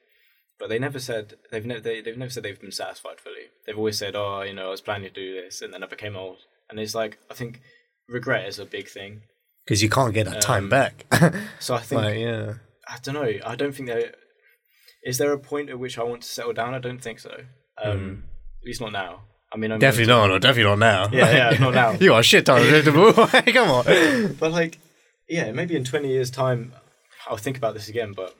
[0.59, 3.45] But they never said they've never they, they've never said they've been satisfied fully.
[3.65, 5.87] They've always said, "Oh, you know, I was planning to do this, and then I
[5.87, 7.61] became old." And it's like I think
[8.07, 9.21] regret is a big thing.
[9.65, 11.05] Because you can't get that time Um, back.
[11.59, 12.53] So I think like, yeah.
[12.87, 13.31] I don't know.
[13.45, 14.13] I don't think there
[15.03, 16.73] is there a point at which I want to settle down.
[16.73, 17.33] I don't think so.
[17.81, 18.23] Um,
[18.61, 19.21] At least not now.
[19.53, 19.79] I mean, I'm.
[19.79, 20.27] Definitely not.
[20.27, 21.09] No, definitely not now.
[21.11, 21.91] Yeah, yeah, not now.
[21.99, 23.53] you are shit ton relatable.
[23.53, 24.33] Come on.
[24.39, 24.77] But like,
[25.27, 26.73] yeah, maybe in twenty years' time,
[27.27, 28.11] I'll think about this again.
[28.15, 28.35] But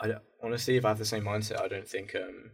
[0.00, 2.50] I honestly, if I have the same mindset, I don't think um,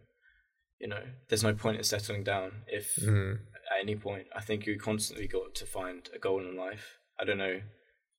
[0.79, 2.63] you know, there's no point in settling down.
[2.67, 3.39] If Mm.
[3.79, 6.97] At any point, I think you constantly got to find a goal in life.
[7.19, 7.61] I don't know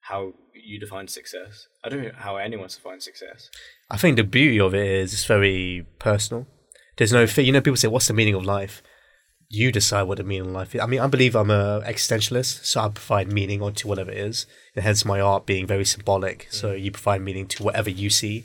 [0.03, 1.67] how you define success.
[1.85, 3.51] I don't know how anyone defines success.
[3.91, 6.47] I think the beauty of it is it's very personal.
[6.97, 8.83] There's no, you know, people say, "What's the meaning of life?"
[9.49, 10.81] You decide what the meaning of life is.
[10.81, 14.47] I mean, I believe I'm a existentialist, so I provide meaning onto whatever it is,
[14.75, 16.47] and hence my art being very symbolic.
[16.51, 18.45] So you provide meaning to whatever you see.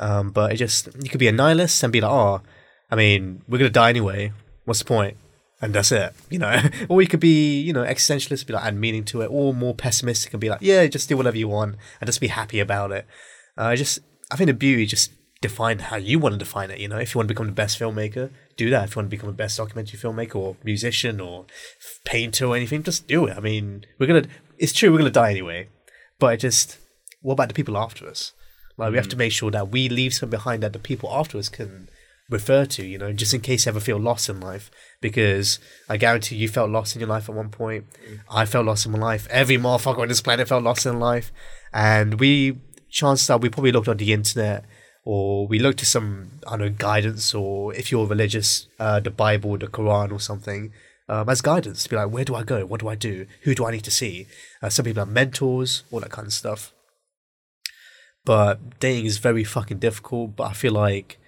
[0.00, 2.40] Um, but it just you could be a nihilist and be like, "Oh,
[2.90, 4.32] I mean, we're gonna die anyway.
[4.64, 5.16] What's the point?"
[5.60, 6.62] And that's it, you know.
[6.88, 9.74] or you could be, you know, existentialist, be like, add meaning to it, or more
[9.74, 12.92] pessimistic and be like, "Yeah, just do whatever you want and just be happy about
[12.92, 13.06] it."
[13.56, 13.98] Uh, just,
[14.30, 16.78] I think the beauty just define how you want to define it.
[16.78, 18.84] You know, if you want to become the best filmmaker, do that.
[18.84, 21.46] If you want to become the best documentary filmmaker or musician or
[22.04, 23.36] painter or anything, just do it.
[23.36, 24.26] I mean, we're gonna.
[24.58, 25.68] It's true, we're gonna die anyway.
[26.20, 26.78] But it just,
[27.20, 28.32] what about the people after us?
[28.76, 31.38] Like, we have to make sure that we leave something behind that the people after
[31.38, 31.88] us can
[32.28, 32.84] refer to.
[32.84, 36.48] You know, just in case you ever feel lost in life, because I guarantee you
[36.48, 37.86] felt lost in your life at one point.
[38.30, 39.26] I felt lost in my life.
[39.30, 41.32] Every motherfucker on this planet felt lost in life,
[41.72, 42.58] and we
[42.90, 44.64] chances are we probably looked on the internet
[45.04, 49.10] or we looked to some I don't know guidance or if you're religious, uh, the
[49.10, 50.72] Bible, the Quran or something.
[51.10, 52.66] Um, as guidance to be like, where do I go?
[52.66, 53.26] What do I do?
[53.44, 54.26] Who do I need to see?
[54.60, 56.74] Uh, some people have mentors, all that kind of stuff.
[58.26, 60.36] But dating is very fucking difficult.
[60.36, 61.18] But I feel like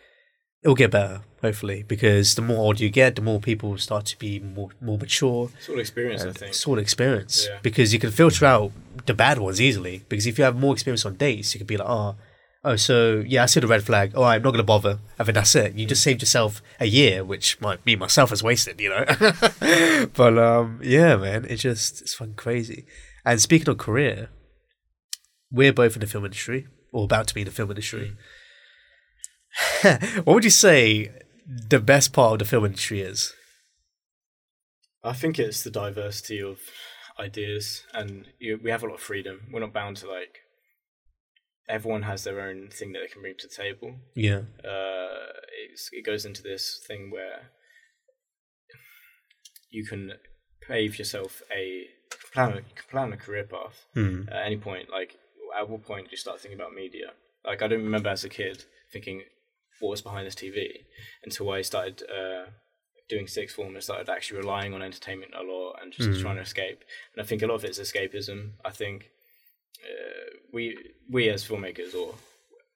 [0.62, 4.18] it'll get better, hopefully, because the more older you get, the more people start to
[4.18, 6.54] be more more mature Sort of experience, I think.
[6.54, 7.58] sort of experience Yeah.
[7.62, 8.72] because you can filter out
[9.06, 10.04] the bad ones easily.
[10.08, 12.16] Because if you have more experience on dates, you could be like, oh,
[12.64, 14.12] oh, so yeah, I see the red flag.
[14.14, 14.98] Oh, I'm not gonna bother.
[15.18, 15.74] i think that's it.
[15.74, 19.04] You just saved yourself a year, which might be myself has wasted, you know.
[20.14, 22.84] but um, yeah, man, it's just it's fucking crazy.
[23.24, 24.28] And speaking of career,
[25.50, 28.16] we're both in the film industry or about to be in the film industry.
[29.82, 31.10] what would you say
[31.46, 33.32] the best part of the film industry is?
[35.02, 36.58] I think it's the diversity of
[37.18, 39.40] ideas, and you, we have a lot of freedom.
[39.52, 40.38] We're not bound to like.
[41.68, 43.94] Everyone has their own thing that they can bring to the table.
[44.16, 44.40] Yeah.
[44.64, 45.30] Uh,
[45.70, 47.50] it's, it goes into this thing where
[49.70, 50.12] you can
[50.66, 51.84] pave yourself a
[52.32, 52.56] plan.
[52.56, 54.22] You can plan a career path Hmm.
[54.28, 54.90] at any point.
[54.90, 55.16] Like
[55.56, 57.12] at what point do you start thinking about media?
[57.44, 59.22] Like I don't remember as a kid thinking
[59.80, 60.84] what was behind this TV
[61.24, 62.50] until I started uh,
[63.08, 66.42] doing sixth form and started actually relying on entertainment a lot and just trying to
[66.42, 66.84] escape.
[67.14, 68.52] And I think a lot of it's escapism.
[68.64, 69.10] I think
[69.84, 70.76] uh, we
[71.10, 72.14] we as filmmakers or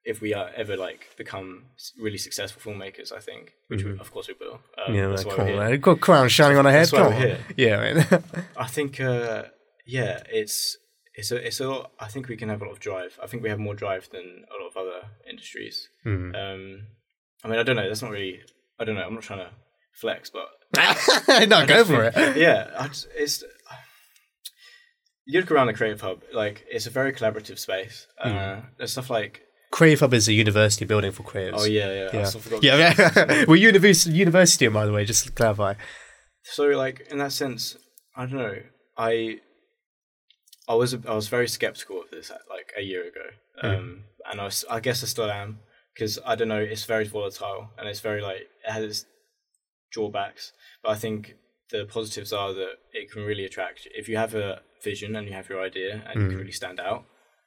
[0.04, 1.64] if we are ever like become
[1.98, 4.60] really successful filmmakers, I think, which we, of course we will.
[4.86, 5.76] Um, Yeah, that's man, why come we're here.
[5.78, 6.82] Got crown shining on our head.
[6.82, 7.38] That's why we're here.
[7.56, 8.20] Yeah.
[8.56, 9.44] I think, uh,
[9.86, 10.76] yeah, it's
[11.14, 11.92] it's a it's a lot.
[12.00, 13.18] I think we can have a lot of drive.
[13.22, 15.88] I think we have more drive than a lot of other industries.
[16.02, 16.34] Hmm.
[16.34, 16.86] Um,
[17.44, 17.88] I mean, I don't know.
[17.88, 18.40] That's not really.
[18.78, 19.02] I don't know.
[19.02, 19.50] I'm not trying to
[19.92, 20.48] flex, but
[21.48, 22.14] no, go for it.
[22.36, 23.44] yeah, I just, it's.
[25.26, 28.06] You look around the Creative Hub, like it's a very collaborative space.
[28.18, 28.36] Hmm.
[28.36, 31.54] Uh, there's stuff like, Creative Hub is a university building for creatives.
[31.56, 32.30] oh yeah, yeah,
[32.62, 33.44] Yeah, yeah, yeah.
[33.48, 35.74] We're university, university, by the way, just to clarify.
[36.42, 37.76] So like in that sense,
[38.16, 38.56] I don't know.
[38.98, 39.40] I
[40.68, 43.26] I was I was very skeptical of this like a year ago,
[43.62, 45.60] um, and I was, I guess I still am
[45.92, 46.58] because I don't know.
[46.58, 49.06] It's very volatile and it's very like it has its
[49.92, 51.34] drawbacks, but I think
[51.70, 53.88] the positives are that it can really attract.
[53.94, 56.80] If you have a vision and you have your idea and you can really stand
[56.80, 57.04] out,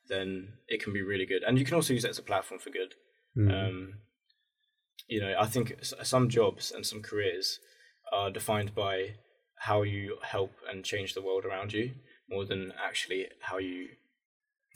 [0.09, 1.43] then it can be really good.
[1.43, 2.95] And you can also use it as a platform for good.
[3.51, 3.93] Um,
[5.07, 7.59] you know, I think some jobs and some careers
[8.11, 9.15] are defined by
[9.59, 11.91] how you help and change the world around you
[12.29, 13.89] more than actually how you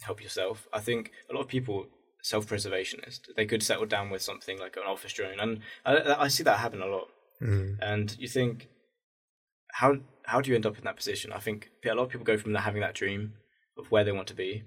[0.02, 0.66] help yourself.
[0.72, 1.86] I think a lot of people
[2.22, 3.34] self-preservationist.
[3.36, 6.58] They could settle down with something like an office drone, and I, I see that
[6.58, 7.08] happen a lot.
[7.40, 8.68] And you think,
[9.72, 11.32] how how do you end up in that position?
[11.32, 13.32] I think a lot of people go from having that dream
[13.76, 14.62] of where they want to be,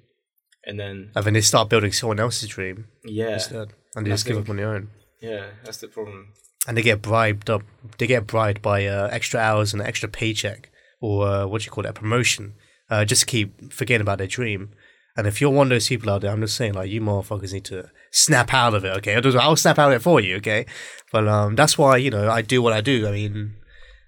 [0.66, 4.16] and then And then they start building someone else's dream yeah, instead, and they I
[4.16, 4.90] just give up on their own.
[5.22, 6.34] yeah, that's the problem.
[6.68, 7.64] And they get bribed up.
[7.98, 10.70] They get bribed by uh, extra hours and an extra paycheck,
[11.00, 12.56] or uh, what do you call it, a promotion,
[12.90, 14.72] uh, just keep forgetting about their dream.
[15.18, 17.54] And if you're one of those people out there, I'm just saying, like, you motherfuckers
[17.54, 19.16] need to snap out of it, okay?
[19.16, 20.66] I'll, snap out of it for you, okay?
[21.12, 23.08] But um, that's why, you know, I do what I do.
[23.08, 23.56] I mean,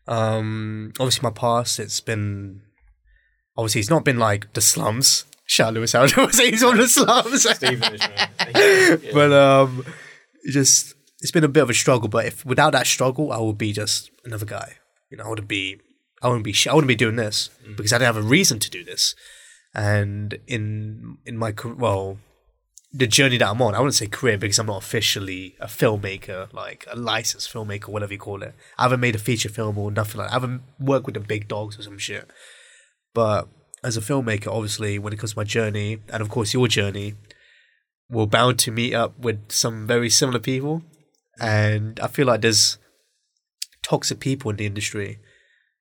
[0.08, 2.62] um, obviously, my past, it's been,
[3.56, 5.24] obviously, it's not been like the slums.
[5.46, 7.50] Shout out Lewis Hamilton, he's on the slums.
[7.50, 8.30] Stephen is, man.
[8.54, 8.96] Yeah.
[9.14, 9.86] But um,
[10.50, 12.10] just it's been a bit of a struggle.
[12.10, 14.76] But if without that struggle, I would be just another guy.
[15.10, 15.80] You know, I wouldn't be.
[16.22, 16.54] I wouldn't be.
[16.54, 17.76] sh- I wouldn't be doing this mm.
[17.76, 19.16] because I didn't have a reason to do this.
[19.74, 22.18] And in in my well,
[22.94, 26.52] the journey that I'm on, I wouldn't say career because I'm not officially a filmmaker,
[26.54, 28.56] like a licensed filmmaker, whatever you call it.
[28.78, 30.30] I haven't made a feature film or nothing like.
[30.30, 30.32] that.
[30.32, 32.30] I haven't worked with the big dogs or some shit.
[33.14, 33.48] But
[33.84, 37.16] as a filmmaker, obviously, when it comes to my journey, and of course your journey,
[38.10, 40.82] we're bound to meet up with some very similar people.
[41.40, 42.78] And I feel like there's
[43.84, 45.20] toxic people in the industry,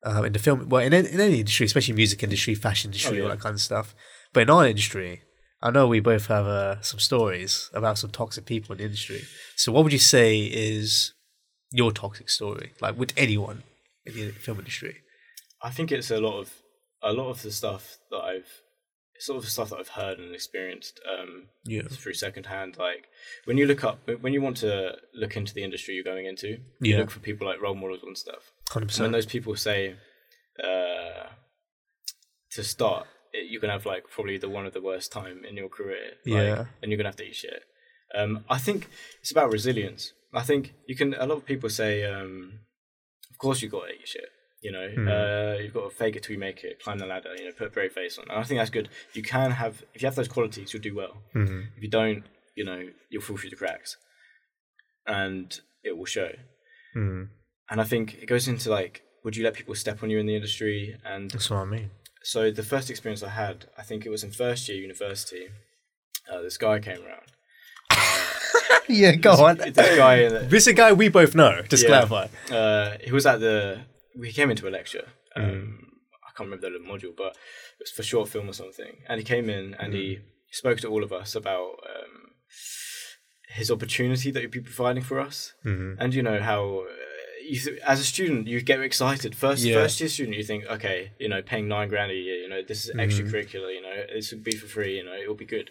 [0.05, 3.25] uh, in the film, well, in, in any industry, especially music industry, fashion industry, Oh,
[3.25, 3.95] all that kind of stuff.
[4.33, 5.23] But in our industry,
[5.63, 9.23] I know we both have uh, some stories about some toxic people in the industry.
[9.57, 11.15] So, what would you say is
[11.73, 13.63] your toxic story, like with anyone
[14.05, 14.99] in the film industry?
[15.63, 16.53] I think it's a lot of
[17.03, 18.63] a lot of the stuff that I've
[19.19, 21.83] sort of the stuff that I've heard and experienced um, Yeah.
[21.89, 22.77] through secondhand.
[22.79, 23.07] Like
[23.47, 26.59] when you look up, when you want to look into the industry you're going into,
[26.81, 28.53] you look for people like role models and stuff.
[28.71, 29.97] Hundred And when those people say
[30.63, 31.27] uh,
[32.53, 35.57] to start, it, you're gonna have like probably the one of the worst time in
[35.57, 36.13] your career.
[36.27, 36.65] Like, Yeah.
[36.83, 37.63] and you're gonna have to eat shit.
[38.15, 38.89] Um, I think
[39.21, 40.13] it's about resilience.
[40.35, 41.15] I think you can.
[41.15, 42.61] A lot of people say, um,
[43.31, 44.29] of course you got to eat shit.
[44.63, 45.09] You know, Hmm.
[45.09, 47.35] uh, you've got to fake it till you make it, climb the ladder.
[47.37, 48.25] You know, put a brave face on.
[48.29, 48.89] And I think that's good.
[49.13, 51.23] You can have if you have those qualities, you'll do well.
[51.35, 51.69] Mhm.
[51.77, 52.25] If you don't,
[52.55, 53.97] you know, you'll fall through the cracks,
[55.07, 56.33] and it will show.
[56.97, 57.29] Mhm.
[57.71, 60.27] And I think it goes into like, would you let people step on you in
[60.27, 60.97] the industry?
[61.05, 61.91] And That's what I mean.
[62.23, 65.49] so the first experience I had, I think it was in first year university.
[66.31, 67.27] Uh, this guy came around.
[68.89, 69.57] yeah, go on.
[69.75, 71.63] This guy, in the- This is a guy we both know.
[71.69, 71.89] Just Yeah.
[72.07, 72.27] clarify.
[72.55, 73.81] uh, he was at the.
[74.19, 75.07] We came into a lecture.
[75.35, 75.83] Um, Mm.
[76.27, 77.33] I can't remember the module, but
[77.79, 78.93] it was for short film or something.
[79.09, 79.97] And he came in and Mm.
[79.97, 80.19] he
[80.51, 82.33] spoke to all of us about um,
[83.49, 85.55] his opportunity that he'd be providing for us.
[85.65, 86.01] Mm-hmm.
[86.01, 86.85] And you know how.
[87.49, 89.35] You th- as a student, you get excited.
[89.35, 89.75] First, Yeah.
[89.75, 92.63] first year student, you think, okay, you know, paying nine grand a year, you know,
[92.63, 93.01] this is Mm-hmm.
[93.01, 95.71] extracurricular, you know, this would be for free, you know, it'll be good.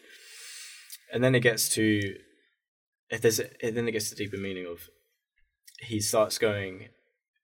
[1.11, 1.84] And then it gets to
[3.09, 4.89] if there's it, then it gets the deeper meaning of
[5.82, 6.89] he starts going,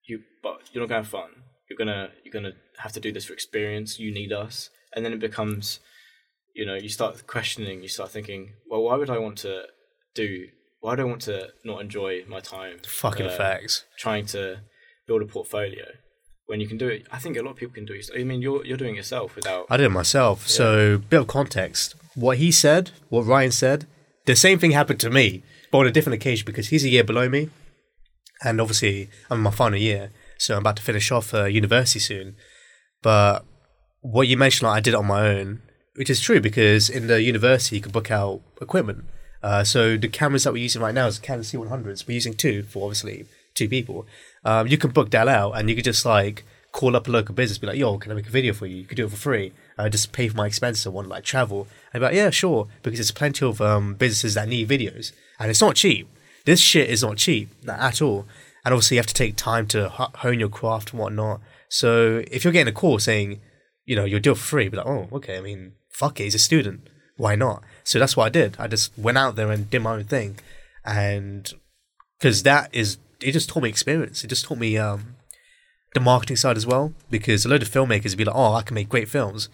[0.08, 1.30] you but you're not gonna have fun.
[1.70, 4.00] You're gonna you're gonna have to do this for experience.
[4.00, 5.80] You need us, and then it becomes,
[6.56, 7.82] you know, you start questioning.
[7.84, 9.66] You start thinking, well, why would I want to
[10.16, 10.48] do?
[10.82, 12.80] Why do I want to not enjoy my time?
[12.86, 13.86] Fucking uh, facts.
[13.98, 14.62] Trying to
[15.08, 15.86] build a portfolio
[16.48, 17.06] when you can do it.
[17.12, 18.10] I think a lot of people can do it.
[18.18, 19.68] I mean, you're you're doing it yourself without.
[19.70, 20.48] I did it myself.
[20.48, 21.96] So, bit of context.
[22.16, 23.88] What he said, what Ryan said,
[24.26, 27.04] the same thing happened to me, but on a different occasion because he's a year
[27.04, 27.50] below me.
[28.44, 30.12] And obviously, I'm in my final year.
[30.40, 32.36] So, I'm about to finish off uh, university soon.
[33.04, 33.46] But
[34.02, 35.62] what you mentioned, like, I did it on my own,
[35.96, 39.06] which is true because in the university, you can book out equipment.
[39.44, 42.08] Uh, so, the cameras that we're using right now is Canon C100s.
[42.08, 43.26] We're using two for obviously
[43.56, 44.06] two people.
[44.44, 47.36] Um, you can book that out and you could just like call up a local
[47.36, 48.78] business, be like, yo, can I make a video for you?
[48.78, 49.52] You could do it for free.
[49.78, 50.86] I just pay for my expenses.
[50.86, 51.68] I want like travel.
[51.94, 52.68] And be like, yeah, sure.
[52.84, 56.08] Because there's plenty of um, businesses that need videos and it's not cheap.
[56.46, 58.26] This shit is not cheap at all.
[58.64, 61.42] And obviously, you have to take time to hone your craft and whatnot.
[61.68, 63.42] So if you're getting a call saying,
[63.86, 65.38] you know, you'll do it for free, be like, oh, okay.
[65.38, 66.26] I mean, fuck it.
[66.26, 66.88] He's a student.
[67.18, 67.64] Why not?
[67.92, 68.56] So that's what I did.
[68.58, 70.40] I just went out there and did my own thing.
[70.86, 71.52] And
[72.18, 74.24] because that is, it just taught me experience.
[74.24, 75.18] It just taught me um,
[75.94, 76.94] the marketing side as well.
[77.10, 79.50] Because a load of filmmakers would be like, oh, I can make great films.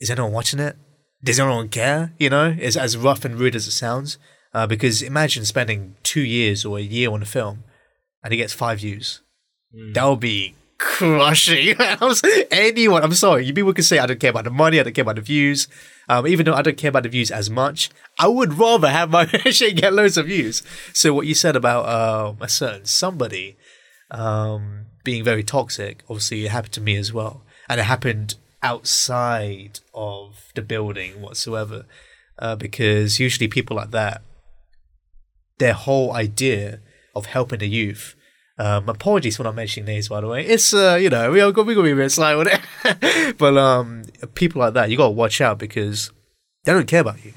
[0.00, 0.74] Is anyone watching it?
[1.22, 2.12] Does anyone care?
[2.18, 4.18] You know, it's as rough and rude as it sounds.
[4.52, 7.62] Uh, because imagine spending two years or a year on a film
[8.24, 9.20] and it gets five views.
[9.94, 11.76] That would be crushing.
[12.50, 14.94] Anyone, I'm sorry, you people can say I don't care about the money, I don't
[14.94, 15.68] care about the views.
[16.08, 19.10] Um, even though I don't care about the views as much, I would rather have
[19.10, 20.62] my shit get loads of views.
[20.94, 23.56] So what you said about uh, a certain somebody
[24.10, 29.80] um, being very toxic, obviously it happened to me as well, and it happened outside
[29.94, 31.84] of the building whatsoever,
[32.38, 34.22] uh, because usually people like that,
[35.58, 36.80] their whole idea
[37.14, 38.14] of helping the youth.
[38.58, 40.44] Um, apologies for not mentioning names, by the way.
[40.44, 42.48] It's uh, you know, we all got we got to be a bit sly with
[42.48, 43.38] it.
[43.38, 44.02] but um,
[44.34, 46.10] people like that, you gotta watch out because
[46.64, 47.34] they don't care about you.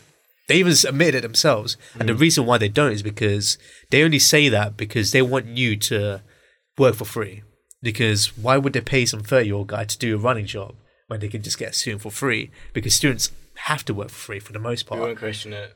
[0.48, 3.58] They even admitted it themselves, and the reason why they don't is because
[3.92, 6.24] they only say that because they want you to
[6.78, 7.44] work for free.
[7.84, 10.76] Because why would they pay some thirty-year-old guy to do a running job
[11.08, 12.52] when they can just get a student for free?
[12.74, 13.32] Because students
[13.66, 15.02] have to work for free for the most We part.
[15.02, 15.74] won't question it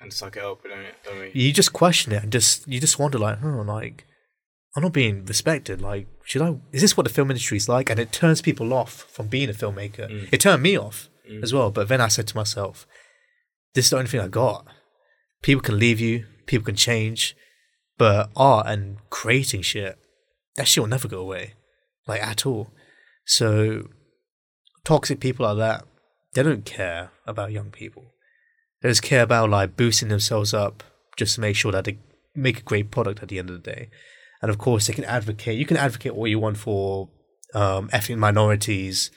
[0.00, 1.30] and suck it up, don't, we?
[1.34, 4.05] you just question it and just you just wonder like, oh, like
[4.76, 5.80] I'm not being respected.
[5.80, 6.56] Like, should I?
[6.70, 7.90] Is this what the film industry is like?
[7.90, 10.10] And it turns people off from being a filmmaker.
[10.10, 10.28] Mm.
[10.30, 11.42] It turned me off mm.
[11.42, 11.70] as well.
[11.70, 12.86] But then I said to myself,
[13.74, 14.66] this is the only thing I got.
[15.42, 16.26] People can leave you.
[16.46, 17.34] People can change,
[17.98, 19.98] but art and creating shit,
[20.56, 21.54] that shit will never go away,
[22.06, 22.70] like at all.
[23.24, 23.88] So,
[24.84, 25.84] toxic people like that,
[26.34, 28.04] they don't care about young people.
[28.80, 30.84] They just care about like boosting themselves up
[31.16, 31.98] just to make sure that they
[32.34, 33.90] make a great product at the end of the day.
[34.46, 35.58] And of course, they can advocate.
[35.58, 37.08] You can advocate all you want for
[37.52, 39.10] um, ethnic minorities,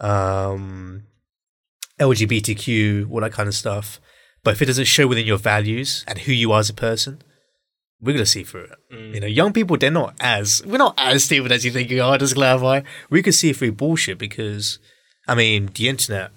[0.00, 1.02] um,
[1.98, 4.00] LGBTQ, all that kind of stuff.
[4.42, 7.20] But if it doesn't show within your values and who you are as a person,
[8.00, 8.78] we're gonna see through it.
[9.14, 12.02] You know, young people they're not as we're not as stupid as you think you
[12.02, 12.16] are.
[12.16, 14.78] Just clarify, we can see through bullshit because,
[15.28, 16.30] I mean, the internet.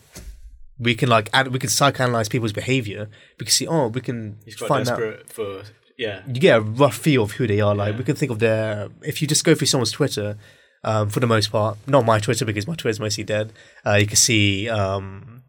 [0.78, 3.08] We can like ad- we can psychoanalyze people's behavior.
[3.40, 5.64] We can see oh we can He's quite find out for
[5.98, 6.22] yeah.
[6.28, 7.76] you get a rough feel of who they are.
[7.76, 7.98] Like Yeah.
[8.00, 10.38] we can think of their if you just go through someone's Twitter,
[10.84, 13.54] um, for the most part, not my Twitter because my Twitter's mostly dead.
[13.86, 15.44] Uh, you can see um,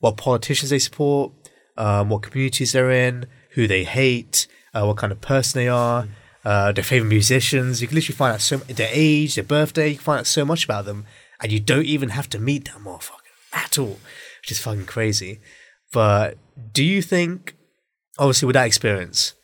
[0.00, 1.32] what politicians they support,
[1.76, 6.06] um, what communities they're in, who they hate, uh, what kind of person they are,
[6.44, 7.80] uh, their favorite musicians.
[7.80, 9.88] You can literally find out so their age, their birthday.
[9.88, 11.04] You can find out so much about them,
[11.40, 13.20] and you don't even have to meet that motherfucker
[13.52, 13.98] at all,
[14.40, 15.40] which is fucking crazy.
[15.92, 16.36] But
[16.72, 17.54] do you think,
[18.18, 19.34] obviously, with that experience,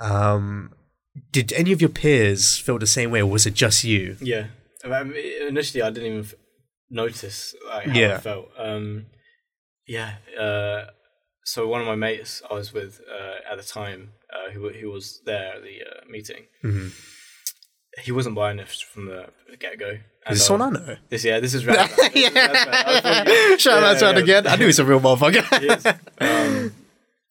[0.00, 0.72] um,
[1.32, 4.16] did any of your peers feel the same way, or was it just you?
[4.20, 4.46] Yeah.
[4.84, 5.14] I mean,
[5.48, 6.34] initially, I didn't even f-
[6.90, 8.14] notice like, how Yeah.
[8.14, 8.48] I felt.
[8.58, 9.06] Um,
[9.86, 10.14] yeah.
[10.38, 10.86] Uh,
[11.44, 14.90] so one of my mates I was with uh, at the time, uh, who who
[14.90, 16.92] was there at the uh, meeting, Mhm.
[18.02, 19.26] he wasn't buying it from the
[19.58, 19.98] get go.
[20.28, 20.96] Is this someone I know?
[21.08, 23.58] This yeah, this is is Razvan.
[23.58, 24.22] Shout out yeah, to him yeah.
[24.22, 24.46] again.
[24.46, 25.98] I knew he's a real motherfucker.
[26.20, 26.72] Um,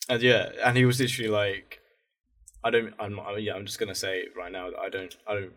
[0.10, 1.79] and yeah, and he was literally like,
[2.64, 5.34] I don't, I'm not, yeah, I'm just gonna say right now that I don't, I
[5.36, 5.52] don't,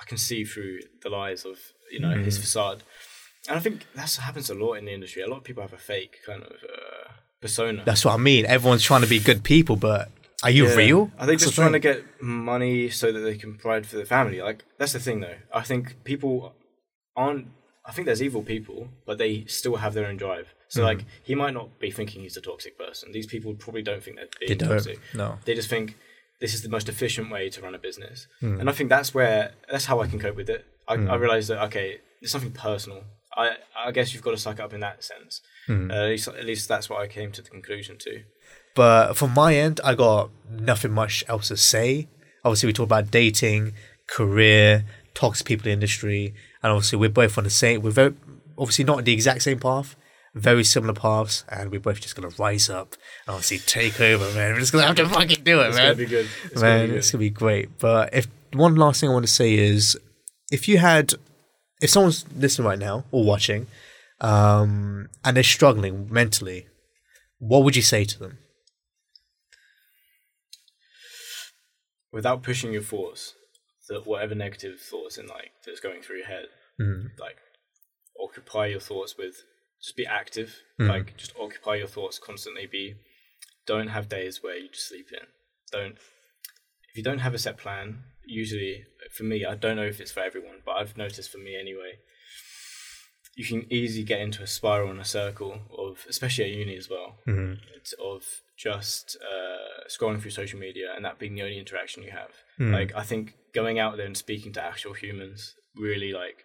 [0.00, 1.58] I can see through the lies of
[1.90, 2.42] you know his Mm-hmm.
[2.42, 2.82] facade,
[3.48, 5.22] and I think that's happens a lot in the industry.
[5.22, 7.10] A lot of people have a fake kind of uh,
[7.40, 7.82] persona.
[7.84, 8.46] That's what I mean.
[8.46, 10.10] Everyone's trying to be good people, but
[10.44, 10.74] are you Yeah.
[10.76, 11.10] real?
[11.18, 13.96] Are they That's just the trying to get money so that they can provide for
[13.96, 14.40] their family?
[14.40, 15.36] Like that's the thing, though.
[15.52, 16.54] I think people
[17.16, 17.48] aren't
[17.84, 20.54] I think there's evil people, but they still have their own drive.
[20.68, 20.84] So Mm.
[20.84, 23.10] like he might not be thinking he's a toxic person.
[23.10, 24.68] These people probably don't think they're They don't.
[24.68, 25.00] toxic.
[25.14, 25.38] No.
[25.44, 25.96] They just think
[26.42, 28.26] this is the most efficient way to run a business.
[28.40, 28.58] Hmm.
[28.60, 30.62] And I think that's where that's how I can cope with it.
[30.88, 31.10] I, Mm.
[31.12, 31.88] I realize that okay,
[32.20, 33.00] it's something personal.
[33.42, 33.44] I
[33.86, 35.40] I guess you've got to suck up in that sense.
[35.68, 35.90] Hmm.
[35.90, 38.12] Uh, at least at least that's what I came to the conclusion to.
[38.74, 42.08] But from my end, I got nothing much else to say.
[42.44, 43.74] Obviously, we talked about dating,
[44.08, 44.84] career,
[45.14, 47.82] toxic people in industry, and obviously we're both on the same.
[47.82, 48.14] We're very
[48.58, 49.94] obviously not the exact same path,
[50.34, 52.94] very similar paths, and we're both just gonna rise up
[53.26, 54.54] and obviously take over, man.
[54.54, 55.84] We're just gonna have to fucking do it, It's man.
[55.86, 56.28] gonna be good.
[56.44, 57.78] It's man, gonna be it's gonna be great.
[57.78, 59.98] But if one last thing I want to say is,
[60.50, 61.14] if you had,
[61.82, 63.66] if someone's listening right now or watching,
[64.20, 66.66] um, and they're struggling mentally,
[67.38, 68.38] what would you say to them?
[72.12, 73.34] Without pushing your thoughts,
[73.88, 76.46] that whatever negative thoughts in like that's going through your head,
[76.80, 77.10] Mm.
[77.18, 77.36] like
[78.18, 79.42] occupy your thoughts with
[79.82, 80.54] just be active.
[80.80, 80.88] Mm.
[80.88, 82.66] Like just occupy your thoughts constantly.
[82.66, 82.94] Be
[83.66, 85.26] don't have days where you just sleep in.
[85.70, 85.96] Don't
[86.90, 88.04] if you don't have a set plan.
[88.24, 91.56] Usually, for me, I don't know if it's for everyone, but I've noticed for me
[91.58, 91.94] anyway.
[93.34, 96.90] You can easily get into a spiral and a circle of, especially at uni as
[96.90, 97.60] well, Mhm.
[97.74, 102.10] it's of just uh, scrolling through social media and that being the only interaction you
[102.10, 102.30] have.
[102.60, 102.72] Mm.
[102.72, 106.44] Like I think going out there and speaking to actual humans really like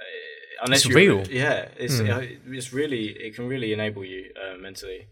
[0.00, 1.26] uh, unless It's real.
[1.28, 2.54] Yeah, it's Mm.
[2.58, 5.08] it's really it can really enable you uh, mentally,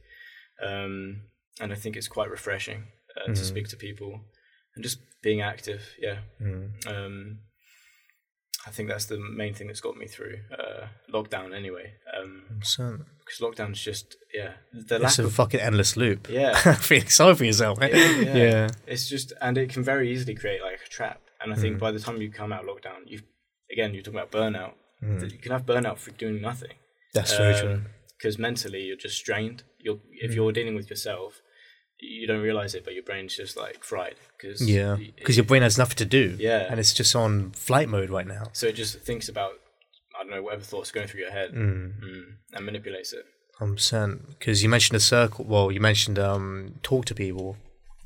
[0.63, 1.23] um,
[1.61, 2.85] and I think it's quite refreshing
[3.17, 3.35] uh, Mm.
[3.35, 4.21] to speak to people
[4.75, 5.83] and just being active.
[5.99, 6.87] Yeah, Mm.
[6.87, 7.39] um,
[8.67, 11.55] I think that's the main thing that's got me through uh, lockdown.
[11.55, 11.95] Anyway,
[12.59, 12.75] because
[13.39, 16.29] So, lockdown's just yeah the it's lack a of fucking endless loop.
[16.29, 17.91] yeah Feeling sorry for yourself, man.
[17.91, 18.37] Yeah, Yeah.
[18.37, 18.69] yeah.
[18.87, 21.21] It's just, and it can very easily create like a trap.
[21.41, 21.81] And I think Mm.
[21.81, 23.21] by the time you come out of lockdown, you
[23.71, 24.75] again you're talking about burnout.
[25.03, 25.31] Mm.
[25.33, 26.73] You can have burnout for doing nothing.
[27.15, 27.83] That's very true.
[28.17, 29.63] Because mentally you're just strained.
[29.79, 31.41] You're if you're dealing with yourself,
[32.01, 34.17] you don't realize it, but your brain's just like fried.
[34.41, 36.37] Cause Yeah, because your brain has nothing to do.
[36.39, 36.67] Yeah.
[36.71, 38.45] and it's just on flight mode right now.
[38.53, 39.53] so it just thinks about
[40.19, 42.01] I don't know whatever thoughts are going through your head Mm.
[42.03, 42.25] mm,
[42.55, 43.25] and manipulates it.
[43.59, 44.29] Hundred percent.
[44.31, 45.45] Because you mentioned a circle.
[45.47, 47.57] Well, you mentioned um, talk to people.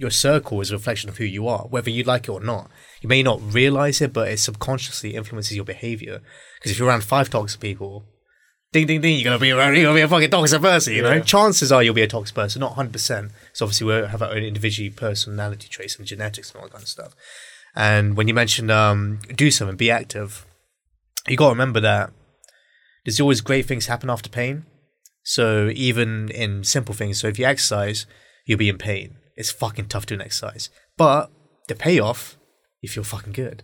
[0.00, 2.70] Your circle is a reflection of who you are, whether you like it or not.
[3.02, 6.22] You may not realize it, but it subconsciously influences your behavior.
[6.56, 8.06] Because if you're around five toxic people,
[8.72, 9.74] ding ding ding, you're gonna be around.
[9.74, 10.94] You're gonna be a fucking toxic person.
[10.94, 11.20] You know, Yeah.
[11.20, 13.32] chances are you'll be a toxic person, not hundred percent.
[13.52, 16.82] So obviously we have our own individual personality traits and genetics and all that kind
[16.82, 17.12] of stuff.
[17.76, 20.46] And when you mentioned um, do something, be active,
[21.28, 22.10] you got to remember that
[23.04, 24.64] there's always great things happen after pain.
[25.24, 28.06] So even in simple things, so if you exercise,
[28.46, 29.16] you'll be in pain.
[29.40, 30.68] It's fucking tough doing exercise,
[30.98, 31.30] but
[31.66, 32.36] the payoff,
[32.82, 33.62] you feel fucking good,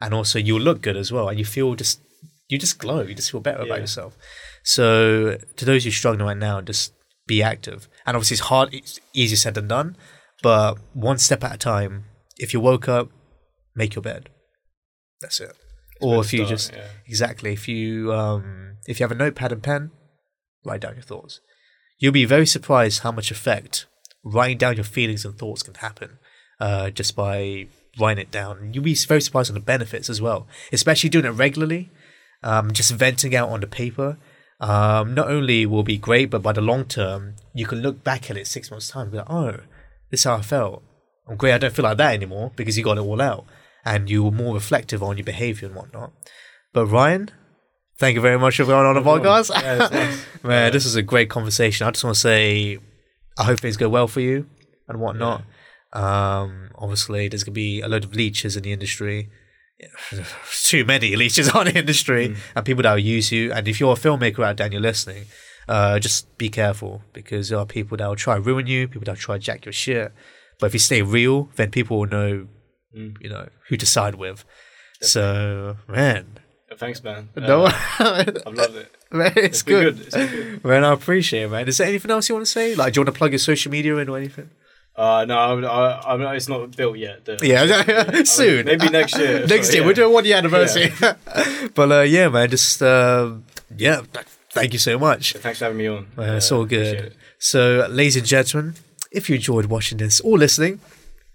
[0.00, 2.00] and also you'll look good as well, and you feel just
[2.48, 4.16] you just glow, you just feel better about yourself.
[4.64, 6.92] So to those who are struggling right now, just
[7.28, 7.88] be active.
[8.04, 9.96] And obviously, it's hard, it's easier said than done,
[10.42, 12.04] but one step at a time.
[12.36, 13.10] If you woke up,
[13.76, 14.30] make your bed.
[15.20, 15.52] That's it.
[16.00, 16.88] or if you start, just yeah.
[17.06, 19.92] exactly if you um if you have a notepad and pen,
[20.64, 21.40] write down your thoughts.
[21.98, 23.86] You'll be very surprised how much effect
[24.24, 26.18] writing down your feelings and thoughts can happen
[26.60, 27.66] uh, just by
[27.98, 28.72] writing it down.
[28.72, 31.90] You'll be very surprised on the benefits as well, especially doing it regularly.
[32.42, 34.18] Um, just venting out on the paper.
[34.60, 38.30] Um, not only will be great, but by the long term, you can look back
[38.30, 39.60] at it six months' time and be like, oh,
[40.10, 40.82] this is how I felt.
[41.26, 41.54] I'm great.
[41.54, 43.46] I don't feel like that anymore because you got it all out
[43.84, 46.12] and you were more reflective on your behavior and whatnot.
[46.72, 47.30] But Ryan,
[47.98, 49.50] thank you very much for going on the podcast.
[49.50, 50.24] Yeah, nice.
[50.42, 51.86] Man, this is a great conversation.
[51.86, 52.78] I just want to say,
[53.38, 54.46] I hope things go well for you
[54.88, 55.42] and whatnot.
[55.92, 59.30] Um, obviously, there's gonna be a load of leeches in the industry.
[60.62, 63.52] Too many leeches on the industry and people that will use you.
[63.52, 65.24] And if you're a filmmaker out there and you're listening,
[65.68, 69.04] uh, just be careful because there are people that will try to ruin you, people
[69.06, 70.12] that will try to jack your shit.
[70.60, 72.46] But if you stay real, then people will know,
[72.96, 73.16] Mm.
[73.20, 74.44] you know, who to side with.
[75.00, 76.38] So, man,
[76.76, 77.28] Thanks, man.
[77.36, 77.72] no, Uh,
[78.46, 78.94] I've loved it.
[79.18, 79.96] man, it's, It's good.
[79.96, 80.06] good.
[80.06, 80.64] It's good.
[80.64, 81.68] Man, I appreciate it, man.
[81.68, 82.74] Is there anything else you want to say?
[82.74, 84.50] Like, do you want to plug your social media in or anything?
[84.96, 87.24] Uh, no, I, I, I, it's not built yet.
[87.24, 88.66] The- Yeah, soon.
[88.66, 89.44] maybe next year.
[89.46, 89.86] Next So, year, yeah.
[89.88, 90.92] we're doing one year anniversary.
[91.74, 93.32] but uh, yeah, man, just uh,
[93.76, 94.02] yeah,
[94.50, 95.32] thank you so much.
[95.34, 96.06] Thanks for having me on.
[96.16, 97.12] Uh, it's Uh, all good.
[97.38, 98.74] So, ladies and gentlemen,
[99.10, 100.78] if you enjoyed watching this or listening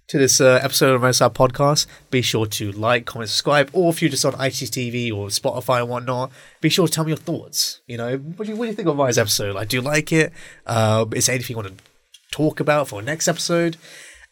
[0.10, 4.02] to this uh, episode of Renecide Podcast, be sure to like, comment, subscribe, or if
[4.02, 6.32] you're just on IGTV or Spotify and whatnot,
[6.62, 7.82] be sure to tell me your thoughts.
[7.86, 9.56] You know, what do you, what do you think of Ryan's episode?
[9.56, 10.34] Like, do you like it?
[10.66, 11.84] Uh, is there anything you want to
[12.32, 13.78] talk about for next episode?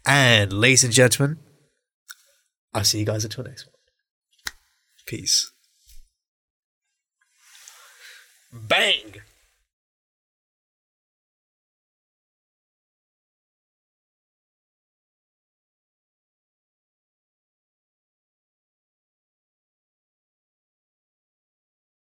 [0.05, 1.37] And, ladies and gentlemen,
[2.73, 3.73] I'll see you guys until next one.
[5.05, 5.51] Peace.
[8.51, 9.16] Bang!